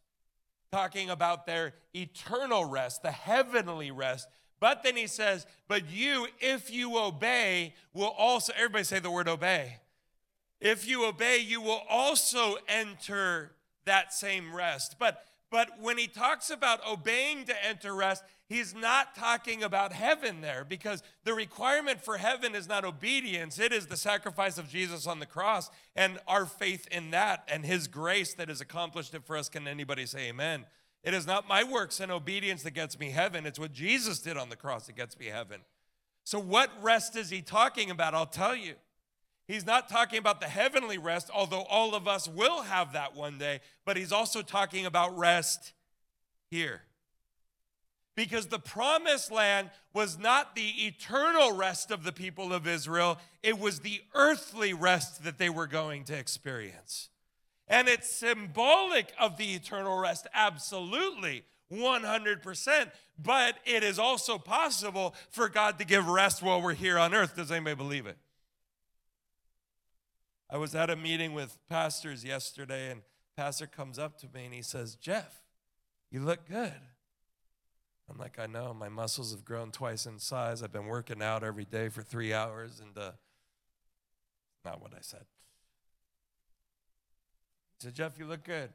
talking 0.70 1.10
about 1.10 1.46
their 1.46 1.74
eternal 1.94 2.64
rest, 2.64 3.02
the 3.02 3.10
heavenly 3.10 3.90
rest. 3.90 4.28
But 4.60 4.82
then 4.82 4.96
he 4.96 5.06
says, 5.06 5.46
But 5.68 5.90
you, 5.90 6.28
if 6.40 6.70
you 6.70 6.98
obey, 6.98 7.74
will 7.94 8.14
also, 8.16 8.52
everybody 8.54 8.84
say 8.84 8.98
the 8.98 9.10
word 9.10 9.28
obey. 9.28 9.78
If 10.60 10.86
you 10.86 11.06
obey, 11.06 11.38
you 11.38 11.60
will 11.60 11.82
also 11.88 12.56
enter 12.68 13.52
that 13.84 14.12
same 14.12 14.54
rest. 14.54 14.96
But 14.98 15.24
but 15.52 15.68
when 15.82 15.98
he 15.98 16.06
talks 16.06 16.48
about 16.48 16.80
obeying 16.90 17.44
to 17.44 17.64
enter 17.64 17.94
rest, 17.94 18.24
he's 18.48 18.74
not 18.74 19.14
talking 19.14 19.62
about 19.62 19.92
heaven 19.92 20.40
there 20.40 20.64
because 20.64 21.02
the 21.24 21.34
requirement 21.34 22.00
for 22.00 22.16
heaven 22.16 22.54
is 22.54 22.66
not 22.66 22.86
obedience, 22.86 23.58
it 23.58 23.70
is 23.70 23.86
the 23.86 23.98
sacrifice 23.98 24.56
of 24.56 24.66
Jesus 24.66 25.06
on 25.06 25.20
the 25.20 25.26
cross 25.26 25.70
and 25.94 26.18
our 26.26 26.46
faith 26.46 26.88
in 26.90 27.10
that 27.10 27.46
and 27.48 27.66
his 27.66 27.86
grace 27.86 28.32
that 28.32 28.48
has 28.48 28.62
accomplished 28.62 29.12
it 29.12 29.26
for 29.26 29.36
us. 29.36 29.50
Can 29.50 29.68
anybody 29.68 30.06
say 30.06 30.30
amen? 30.30 30.64
It 31.04 31.12
is 31.12 31.26
not 31.26 31.46
my 31.46 31.62
works 31.62 32.00
and 32.00 32.10
obedience 32.10 32.62
that 32.62 32.70
gets 32.70 32.98
me 32.98 33.10
heaven, 33.10 33.44
it's 33.44 33.58
what 33.58 33.74
Jesus 33.74 34.20
did 34.20 34.38
on 34.38 34.48
the 34.48 34.56
cross 34.56 34.86
that 34.86 34.96
gets 34.96 35.18
me 35.18 35.26
heaven. 35.26 35.60
So, 36.24 36.38
what 36.38 36.70
rest 36.80 37.14
is 37.14 37.28
he 37.28 37.42
talking 37.42 37.90
about? 37.90 38.14
I'll 38.14 38.24
tell 38.24 38.56
you. 38.56 38.74
He's 39.48 39.66
not 39.66 39.88
talking 39.88 40.18
about 40.18 40.40
the 40.40 40.48
heavenly 40.48 40.98
rest, 40.98 41.30
although 41.32 41.62
all 41.62 41.94
of 41.94 42.06
us 42.06 42.28
will 42.28 42.62
have 42.62 42.92
that 42.92 43.16
one 43.16 43.38
day, 43.38 43.60
but 43.84 43.96
he's 43.96 44.12
also 44.12 44.42
talking 44.42 44.86
about 44.86 45.16
rest 45.18 45.72
here. 46.50 46.82
Because 48.14 48.46
the 48.46 48.58
promised 48.58 49.32
land 49.32 49.70
was 49.94 50.18
not 50.18 50.54
the 50.54 50.86
eternal 50.86 51.52
rest 51.52 51.90
of 51.90 52.04
the 52.04 52.12
people 52.12 52.52
of 52.52 52.66
Israel, 52.66 53.18
it 53.42 53.58
was 53.58 53.80
the 53.80 54.02
earthly 54.14 54.74
rest 54.74 55.24
that 55.24 55.38
they 55.38 55.48
were 55.48 55.66
going 55.66 56.04
to 56.04 56.16
experience. 56.16 57.08
And 57.66 57.88
it's 57.88 58.14
symbolic 58.14 59.12
of 59.18 59.38
the 59.38 59.54
eternal 59.54 59.98
rest, 59.98 60.26
absolutely, 60.34 61.44
100%. 61.72 62.90
But 63.18 63.56
it 63.64 63.82
is 63.82 63.98
also 63.98 64.36
possible 64.36 65.14
for 65.30 65.48
God 65.48 65.78
to 65.78 65.86
give 65.86 66.06
rest 66.06 66.42
while 66.42 66.60
we're 66.60 66.74
here 66.74 66.98
on 66.98 67.14
earth. 67.14 67.34
Does 67.34 67.50
anybody 67.50 67.76
believe 67.76 68.06
it? 68.06 68.18
I 70.52 70.58
was 70.58 70.74
at 70.74 70.90
a 70.90 70.96
meeting 70.96 71.32
with 71.32 71.56
pastors 71.70 72.22
yesterday, 72.22 72.90
and 72.90 73.00
pastor 73.38 73.66
comes 73.66 73.98
up 73.98 74.18
to 74.18 74.28
me 74.34 74.44
and 74.44 74.52
he 74.52 74.60
says, 74.60 74.96
Jeff, 74.96 75.40
you 76.10 76.20
look 76.20 76.46
good. 76.46 76.74
I'm 78.10 78.18
like, 78.18 78.38
I 78.38 78.46
know, 78.46 78.74
my 78.74 78.90
muscles 78.90 79.32
have 79.32 79.46
grown 79.46 79.70
twice 79.70 80.04
in 80.04 80.18
size. 80.18 80.62
I've 80.62 80.70
been 80.70 80.84
working 80.84 81.22
out 81.22 81.42
every 81.42 81.64
day 81.64 81.88
for 81.88 82.02
three 82.02 82.34
hours, 82.34 82.82
and 82.82 82.98
uh, 82.98 83.12
not 84.62 84.82
what 84.82 84.92
I 84.92 84.98
said. 85.00 85.24
He 87.78 87.86
said, 87.86 87.94
Jeff, 87.94 88.18
you 88.18 88.26
look 88.26 88.44
good. 88.44 88.68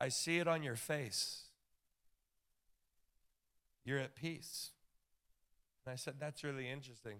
I 0.00 0.08
see 0.08 0.38
it 0.38 0.48
on 0.48 0.64
your 0.64 0.74
face. 0.74 1.42
You're 3.84 4.00
at 4.00 4.16
peace. 4.16 4.72
And 5.84 5.92
I 5.92 5.96
said, 5.96 6.14
That's 6.18 6.42
really 6.42 6.68
interesting. 6.68 7.18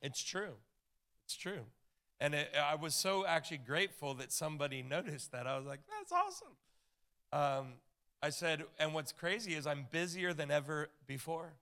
It's 0.00 0.24
true. 0.24 0.54
It's 1.26 1.36
true. 1.36 1.66
And 2.20 2.34
it, 2.34 2.50
I 2.56 2.74
was 2.74 2.94
so 2.94 3.26
actually 3.26 3.58
grateful 3.58 4.14
that 4.14 4.32
somebody 4.32 4.82
noticed 4.88 5.32
that. 5.32 5.46
I 5.46 5.56
was 5.56 5.66
like, 5.66 5.80
that's 5.88 6.12
awesome. 6.12 6.54
Um, 7.32 7.72
I 8.22 8.30
said, 8.30 8.64
and 8.78 8.94
what's 8.94 9.12
crazy 9.12 9.54
is 9.54 9.66
I'm 9.66 9.86
busier 9.90 10.32
than 10.32 10.50
ever 10.50 10.88
before, 11.06 11.52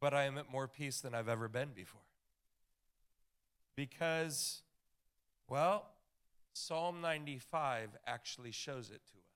but 0.00 0.12
I 0.12 0.24
am 0.24 0.36
at 0.38 0.50
more 0.50 0.68
peace 0.68 1.00
than 1.00 1.14
I've 1.14 1.28
ever 1.28 1.48
been 1.48 1.70
before. 1.74 2.00
Because, 3.74 4.62
well, 5.48 5.86
Psalm 6.52 7.00
95 7.00 7.90
actually 8.06 8.50
shows 8.50 8.90
it 8.90 9.00
to 9.06 9.16
us. 9.16 9.26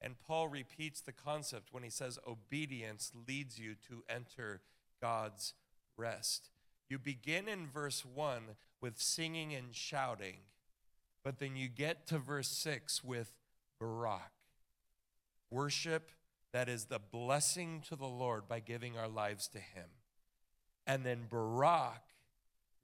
And 0.00 0.14
Paul 0.26 0.48
repeats 0.48 1.00
the 1.00 1.12
concept 1.12 1.68
when 1.72 1.82
he 1.82 1.90
says 1.90 2.18
obedience 2.26 3.12
leads 3.26 3.58
you 3.58 3.74
to 3.88 4.04
enter 4.08 4.60
God's 5.00 5.54
rest. 5.96 6.50
You 6.88 6.98
begin 6.98 7.48
in 7.48 7.66
verse 7.66 8.04
1 8.04 8.42
with 8.80 9.00
singing 9.00 9.54
and 9.54 9.74
shouting, 9.74 10.36
but 11.24 11.38
then 11.38 11.56
you 11.56 11.68
get 11.68 12.06
to 12.08 12.18
verse 12.18 12.48
6 12.48 13.02
with 13.02 13.32
Barak. 13.80 14.32
Worship 15.50 16.10
that 16.52 16.68
is 16.68 16.86
the 16.86 16.98
blessing 16.98 17.82
to 17.88 17.96
the 17.96 18.06
Lord 18.06 18.48
by 18.48 18.60
giving 18.60 18.96
our 18.96 19.08
lives 19.08 19.48
to 19.48 19.58
Him. 19.58 19.90
And 20.86 21.04
then 21.04 21.26
Barak 21.28 22.02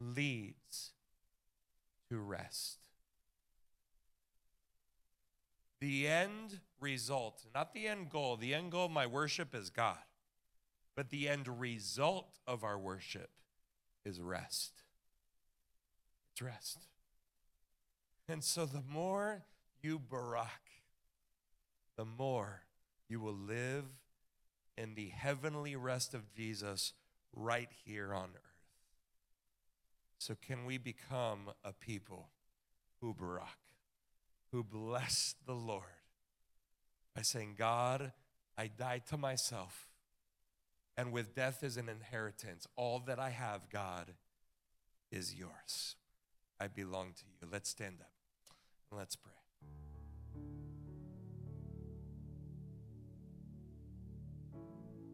leads 0.01 0.93
to 2.11 2.19
rest. 2.19 2.79
The 5.81 6.07
end 6.07 6.61
result, 6.81 7.43
not 7.55 7.75
the 7.75 7.87
end 7.87 8.11
goal, 8.11 8.37
the 8.37 8.55
end 8.55 8.71
goal 8.71 8.87
of 8.87 8.91
my 8.91 9.07
worship 9.07 9.55
is 9.55 9.71
God, 9.71 9.99
but 10.97 11.11
the 11.11 11.29
end 11.29 11.49
result 11.61 12.39
of 12.47 12.65
our 12.65 12.79
worship 12.79 13.31
is 14.05 14.21
rest. 14.21 14.84
Rest. 16.41 16.87
And 18.29 18.43
so 18.43 18.67
the 18.67 18.83
more 18.89 19.45
you 19.83 19.99
Barak, 19.99 20.49
the 21.97 22.05
more 22.05 22.63
you 23.09 23.21
will 23.21 23.35
live 23.35 23.85
in 24.77 24.95
the 24.95 25.09
heavenly 25.09 25.77
rest 25.77 26.15
of 26.15 26.33
Jesus 26.35 26.93
right 27.33 27.69
here 27.85 28.15
on 28.15 28.31
earth. 28.35 28.41
So, 30.19 30.35
can 30.41 30.65
we 30.65 30.79
become 30.79 31.51
a 31.63 31.73
people 31.73 32.29
who 33.01 33.13
Barak, 33.13 33.59
who 34.51 34.65
bless 34.65 35.35
the 35.47 35.55
Lord 35.55 35.83
by 37.15 37.23
saying, 37.23 37.57
God, 37.59 38.13
I 38.57 38.69
die 38.69 39.03
to 39.11 39.19
myself, 39.19 39.89
and 40.97 41.13
with 41.13 41.35
death 41.35 41.63
as 41.63 41.77
an 41.77 41.89
inheritance, 41.89 42.67
all 42.77 43.01
that 43.01 43.19
I 43.19 43.31
have, 43.31 43.69
God, 43.69 44.15
is 45.11 45.35
yours. 45.35 45.97
I 46.65 46.69
belong 46.69 47.13
to 47.13 47.25
you. 47.27 47.49
Let's 47.53 47.69
stand 47.69 47.97
up 48.01 48.11
and 48.91 48.99
let's 48.99 49.17
pray. 49.17 49.33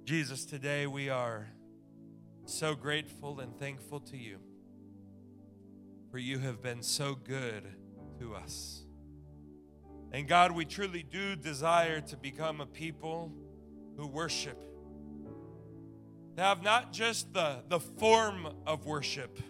Jesus, 0.04 0.44
today 0.44 0.86
we 0.86 1.08
are 1.08 1.48
so 2.44 2.76
grateful 2.76 3.40
and 3.40 3.58
thankful 3.58 3.98
to 3.98 4.16
you, 4.16 4.38
for 6.12 6.18
you 6.18 6.38
have 6.38 6.62
been 6.62 6.84
so 6.84 7.16
good 7.16 7.64
to 8.20 8.36
us. 8.36 8.84
And 10.12 10.28
God, 10.28 10.52
we 10.52 10.64
truly 10.64 11.02
do 11.02 11.34
desire 11.34 12.00
to 12.00 12.16
become 12.16 12.60
a 12.60 12.66
people 12.66 13.32
who 13.96 14.06
worship, 14.06 14.62
to 16.36 16.42
have 16.42 16.62
not 16.62 16.92
just 16.92 17.34
the, 17.34 17.64
the 17.68 17.80
form 17.80 18.46
of 18.68 18.86
worship, 18.86 19.40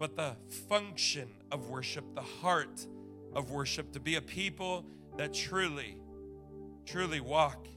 but 0.00 0.16
the 0.16 0.34
function 0.66 1.28
of 1.52 1.68
worship, 1.68 2.14
the 2.14 2.22
heart 2.22 2.86
of 3.34 3.50
worship, 3.50 3.92
to 3.92 4.00
be 4.00 4.16
a 4.16 4.22
people 4.22 4.86
that 5.18 5.34
truly, 5.34 5.98
truly 6.86 7.20
walk 7.20 7.68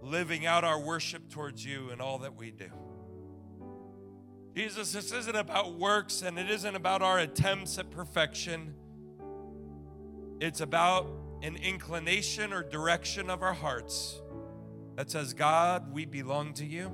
living 0.00 0.46
out 0.46 0.64
our 0.64 0.80
worship 0.80 1.28
towards 1.28 1.64
you 1.64 1.90
in 1.90 2.00
all 2.00 2.18
that 2.18 2.34
we 2.34 2.50
do. 2.50 2.70
Jesus, 4.56 4.92
this 4.92 5.12
isn't 5.12 5.36
about 5.36 5.78
works 5.78 6.22
and 6.22 6.38
it 6.38 6.50
isn't 6.50 6.74
about 6.74 7.02
our 7.02 7.18
attempts 7.18 7.78
at 7.78 7.90
perfection. 7.90 8.74
It's 10.40 10.62
about 10.62 11.10
an 11.42 11.56
inclination 11.56 12.54
or 12.54 12.62
direction 12.62 13.28
of 13.28 13.42
our 13.42 13.52
hearts 13.52 14.22
that 14.96 15.10
says, 15.10 15.34
God, 15.34 15.92
we 15.92 16.06
belong 16.06 16.54
to 16.54 16.64
you 16.64 16.90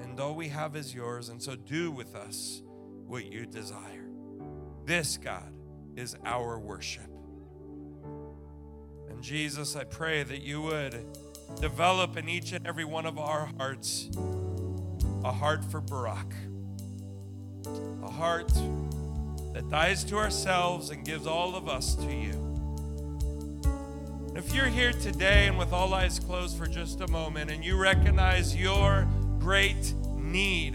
and 0.00 0.18
all 0.20 0.34
we 0.34 0.48
have 0.48 0.76
is 0.76 0.94
yours, 0.94 1.28
and 1.28 1.42
so 1.42 1.56
do 1.56 1.90
with 1.90 2.14
us 2.14 2.62
what 3.06 3.24
you 3.24 3.46
desire. 3.46 4.06
This, 4.84 5.16
God, 5.16 5.52
is 5.96 6.16
our 6.24 6.58
worship. 6.58 7.10
And 9.08 9.22
Jesus, 9.22 9.76
I 9.76 9.84
pray 9.84 10.22
that 10.22 10.42
you 10.42 10.62
would 10.62 11.06
develop 11.60 12.16
in 12.16 12.28
each 12.28 12.52
and 12.52 12.66
every 12.66 12.84
one 12.84 13.06
of 13.06 13.18
our 13.18 13.48
hearts 13.58 14.10
a 15.24 15.32
heart 15.32 15.64
for 15.64 15.80
Barak, 15.80 16.34
a 18.02 18.10
heart 18.10 18.52
that 19.54 19.68
dies 19.70 20.04
to 20.04 20.16
ourselves 20.16 20.90
and 20.90 21.04
gives 21.04 21.26
all 21.26 21.56
of 21.56 21.68
us 21.68 21.94
to 21.94 22.12
you. 22.12 22.54
If 24.36 24.52
you're 24.52 24.66
here 24.66 24.92
today 24.92 25.46
and 25.46 25.56
with 25.56 25.72
all 25.72 25.94
eyes 25.94 26.18
closed 26.18 26.58
for 26.58 26.66
just 26.66 27.00
a 27.00 27.08
moment 27.08 27.50
and 27.50 27.64
you 27.64 27.76
recognize 27.76 28.54
your 28.54 29.08
great 29.44 29.92
need 30.16 30.74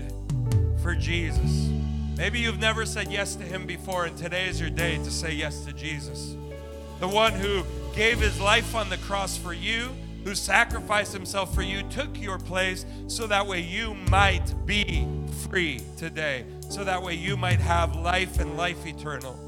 for 0.81 0.93
Jesus, 0.93 1.69
maybe 2.15 2.39
you've 2.39 2.59
never 2.59 2.85
said 2.85 3.11
yes 3.11 3.35
to 3.35 3.43
Him 3.43 3.65
before, 3.65 4.05
and 4.05 4.15
today 4.15 4.47
is 4.47 4.61
your 4.61 4.69
day 4.69 4.97
to 4.97 5.09
say 5.09 5.33
yes 5.33 5.65
to 5.65 5.73
Jesus, 5.73 6.35
the 6.99 7.07
one 7.07 7.33
who 7.33 7.63
gave 7.95 8.19
His 8.19 8.39
life 8.39 8.75
on 8.75 8.89
the 8.89 8.97
cross 8.97 9.35
for 9.35 9.53
you 9.53 9.89
who 10.23 10.35
sacrificed 10.35 11.13
himself 11.13 11.55
for 11.55 11.61
you, 11.61 11.81
took 11.83 12.19
your 12.21 12.37
place 12.37 12.85
so 13.07 13.25
that 13.27 13.47
way 13.47 13.61
you 13.61 13.93
might 14.09 14.53
be 14.65 15.07
free 15.49 15.81
today, 15.97 16.45
so 16.69 16.83
that 16.83 17.01
way 17.01 17.13
you 17.13 17.37
might 17.37 17.59
have 17.59 17.95
life 17.95 18.39
and 18.39 18.57
life 18.57 18.85
eternal. 18.85 19.39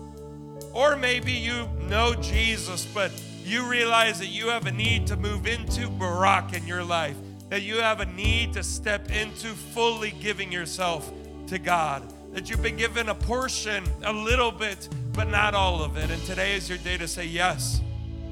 Or 0.74 0.96
maybe 0.96 1.34
you 1.34 1.68
know 1.82 2.16
Jesus, 2.16 2.86
but 2.86 3.12
you 3.44 3.70
realize 3.70 4.20
that 4.20 4.28
you 4.28 4.48
have 4.48 4.66
a 4.66 4.72
need 4.72 5.08
to 5.08 5.18
move 5.18 5.46
into 5.46 5.90
Barak 5.90 6.54
in 6.54 6.66
your 6.66 6.84
life, 6.84 7.18
that 7.52 7.64
you 7.64 7.82
have 7.82 8.00
a 8.00 8.06
need 8.06 8.54
to 8.54 8.64
step 8.64 9.12
into 9.12 9.50
fully 9.50 10.12
giving 10.22 10.54
yourself 10.54 11.12
to 11.48 11.60
God, 11.60 12.02
that 12.34 12.50
you've 12.50 12.64
been 12.64 12.78
given 12.78 13.10
a 13.10 13.14
portion, 13.14 13.84
a 14.04 14.14
little 14.14 14.54
bit, 14.54 14.88
but 15.12 15.28
not 15.28 15.54
all 15.54 15.84
of 15.84 15.98
it. 15.98 16.10
And 16.10 16.24
today 16.24 16.56
is 16.56 16.70
your 16.70 16.78
day 16.78 16.98
to 16.98 17.10
say 17.10 17.26
yes. 17.26 17.82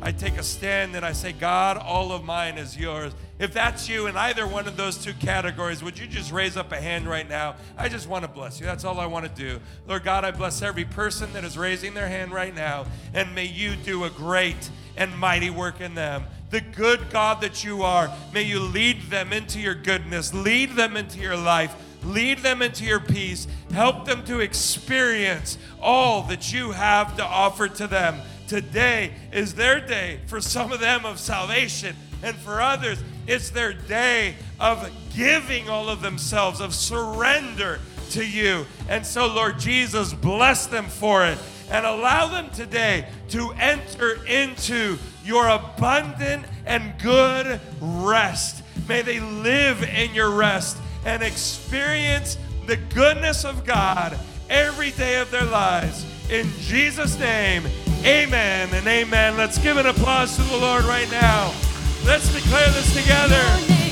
I 0.01 0.13
take 0.13 0.37
a 0.37 0.43
stand 0.43 0.95
and 0.95 1.05
I 1.05 1.11
say, 1.11 1.33
God, 1.33 1.75
all 1.75 2.13
of 2.13 2.23
mine 2.23 2.57
is 2.57 2.77
yours. 2.77 3.11
If 3.39 3.53
that's 3.53 3.89
you 3.89 4.07
in 4.07 4.15
either 4.15 4.47
one 4.47 4.69
of 4.69 4.77
those 4.77 4.95
two 4.95 5.11
categories, 5.15 5.83
would 5.83 5.99
you 5.99 6.07
just 6.07 6.31
raise 6.31 6.55
up 6.55 6.71
a 6.71 6.77
hand 6.77 7.05
right 7.05 7.27
now? 7.27 7.57
I 7.77 7.89
just 7.89 8.07
want 8.07 8.23
to 8.23 8.31
bless 8.31 8.61
you. 8.61 8.65
That's 8.65 8.85
all 8.85 9.01
I 9.01 9.05
want 9.05 9.25
to 9.25 9.31
do. 9.31 9.59
Lord 9.85 10.05
God, 10.05 10.23
I 10.23 10.31
bless 10.31 10.61
every 10.61 10.85
person 10.85 11.33
that 11.33 11.43
is 11.43 11.57
raising 11.57 11.93
their 11.93 12.07
hand 12.07 12.31
right 12.31 12.55
now, 12.55 12.85
and 13.13 13.35
may 13.35 13.47
you 13.47 13.75
do 13.75 14.05
a 14.05 14.09
great 14.09 14.69
and 14.95 15.17
mighty 15.17 15.49
work 15.49 15.81
in 15.81 15.95
them. 15.95 16.23
The 16.49 16.61
good 16.61 17.09
God 17.09 17.41
that 17.41 17.63
you 17.63 17.83
are, 17.83 18.11
may 18.33 18.43
you 18.43 18.59
lead 18.59 19.03
them 19.03 19.31
into 19.33 19.59
your 19.59 19.75
goodness, 19.75 20.33
lead 20.33 20.71
them 20.71 20.97
into 20.97 21.19
your 21.19 21.37
life. 21.37 21.75
Lead 22.03 22.37
them 22.39 22.61
into 22.61 22.85
your 22.85 23.01
peace. 23.01 23.45
Help 23.73 24.05
them 24.05 24.23
to 24.23 24.39
experience 24.39 25.57
all 25.81 26.23
that 26.23 26.53
you 26.53 26.71
have 26.71 27.17
to 27.17 27.25
offer 27.25 27.67
to 27.67 27.87
them 27.87 28.15
today 28.49 29.11
is 29.31 29.53
their 29.53 29.79
day 29.79 30.19
for 30.25 30.41
some 30.41 30.71
of 30.71 30.79
them 30.79 31.05
of 31.05 31.19
salvation, 31.19 31.95
and 32.23 32.35
for 32.35 32.61
others, 32.61 32.97
it's 33.27 33.51
their 33.51 33.73
day 33.73 34.35
of 34.59 34.89
giving 35.15 35.69
all 35.69 35.87
of 35.87 36.01
themselves, 36.01 36.59
of 36.59 36.73
surrender 36.73 37.79
to 38.09 38.25
you. 38.25 38.65
And 38.89 39.05
so, 39.05 39.27
Lord 39.27 39.59
Jesus, 39.59 40.13
bless 40.13 40.65
them 40.65 40.85
for 40.87 41.25
it 41.25 41.37
and 41.69 41.85
allow 41.85 42.27
them 42.27 42.49
today 42.49 43.07
to 43.29 43.51
enter 43.59 44.25
into 44.25 44.97
your 45.29 45.47
abundant 45.47 46.43
and 46.65 46.93
good 47.01 47.61
rest. 47.79 48.63
May 48.87 49.03
they 49.03 49.19
live 49.19 49.83
in 49.83 50.13
your 50.15 50.31
rest 50.31 50.77
and 51.05 51.21
experience 51.23 52.37
the 52.65 52.77
goodness 52.77 53.45
of 53.45 53.63
God 53.65 54.17
every 54.49 54.91
day 54.91 55.21
of 55.21 55.29
their 55.31 55.45
lives. 55.45 56.05
In 56.29 56.49
Jesus' 56.59 57.17
name, 57.19 57.63
Amen 58.05 58.69
and 58.71 58.87
amen. 58.87 59.35
Let's 59.35 59.57
give 59.57 59.75
an 59.75 59.85
applause 59.85 60.33
to 60.37 60.41
the 60.43 60.57
Lord 60.57 60.85
right 60.85 61.09
now. 61.11 61.53
Let's 62.05 62.33
declare 62.33 62.69
this 62.69 62.95
together. 62.95 63.88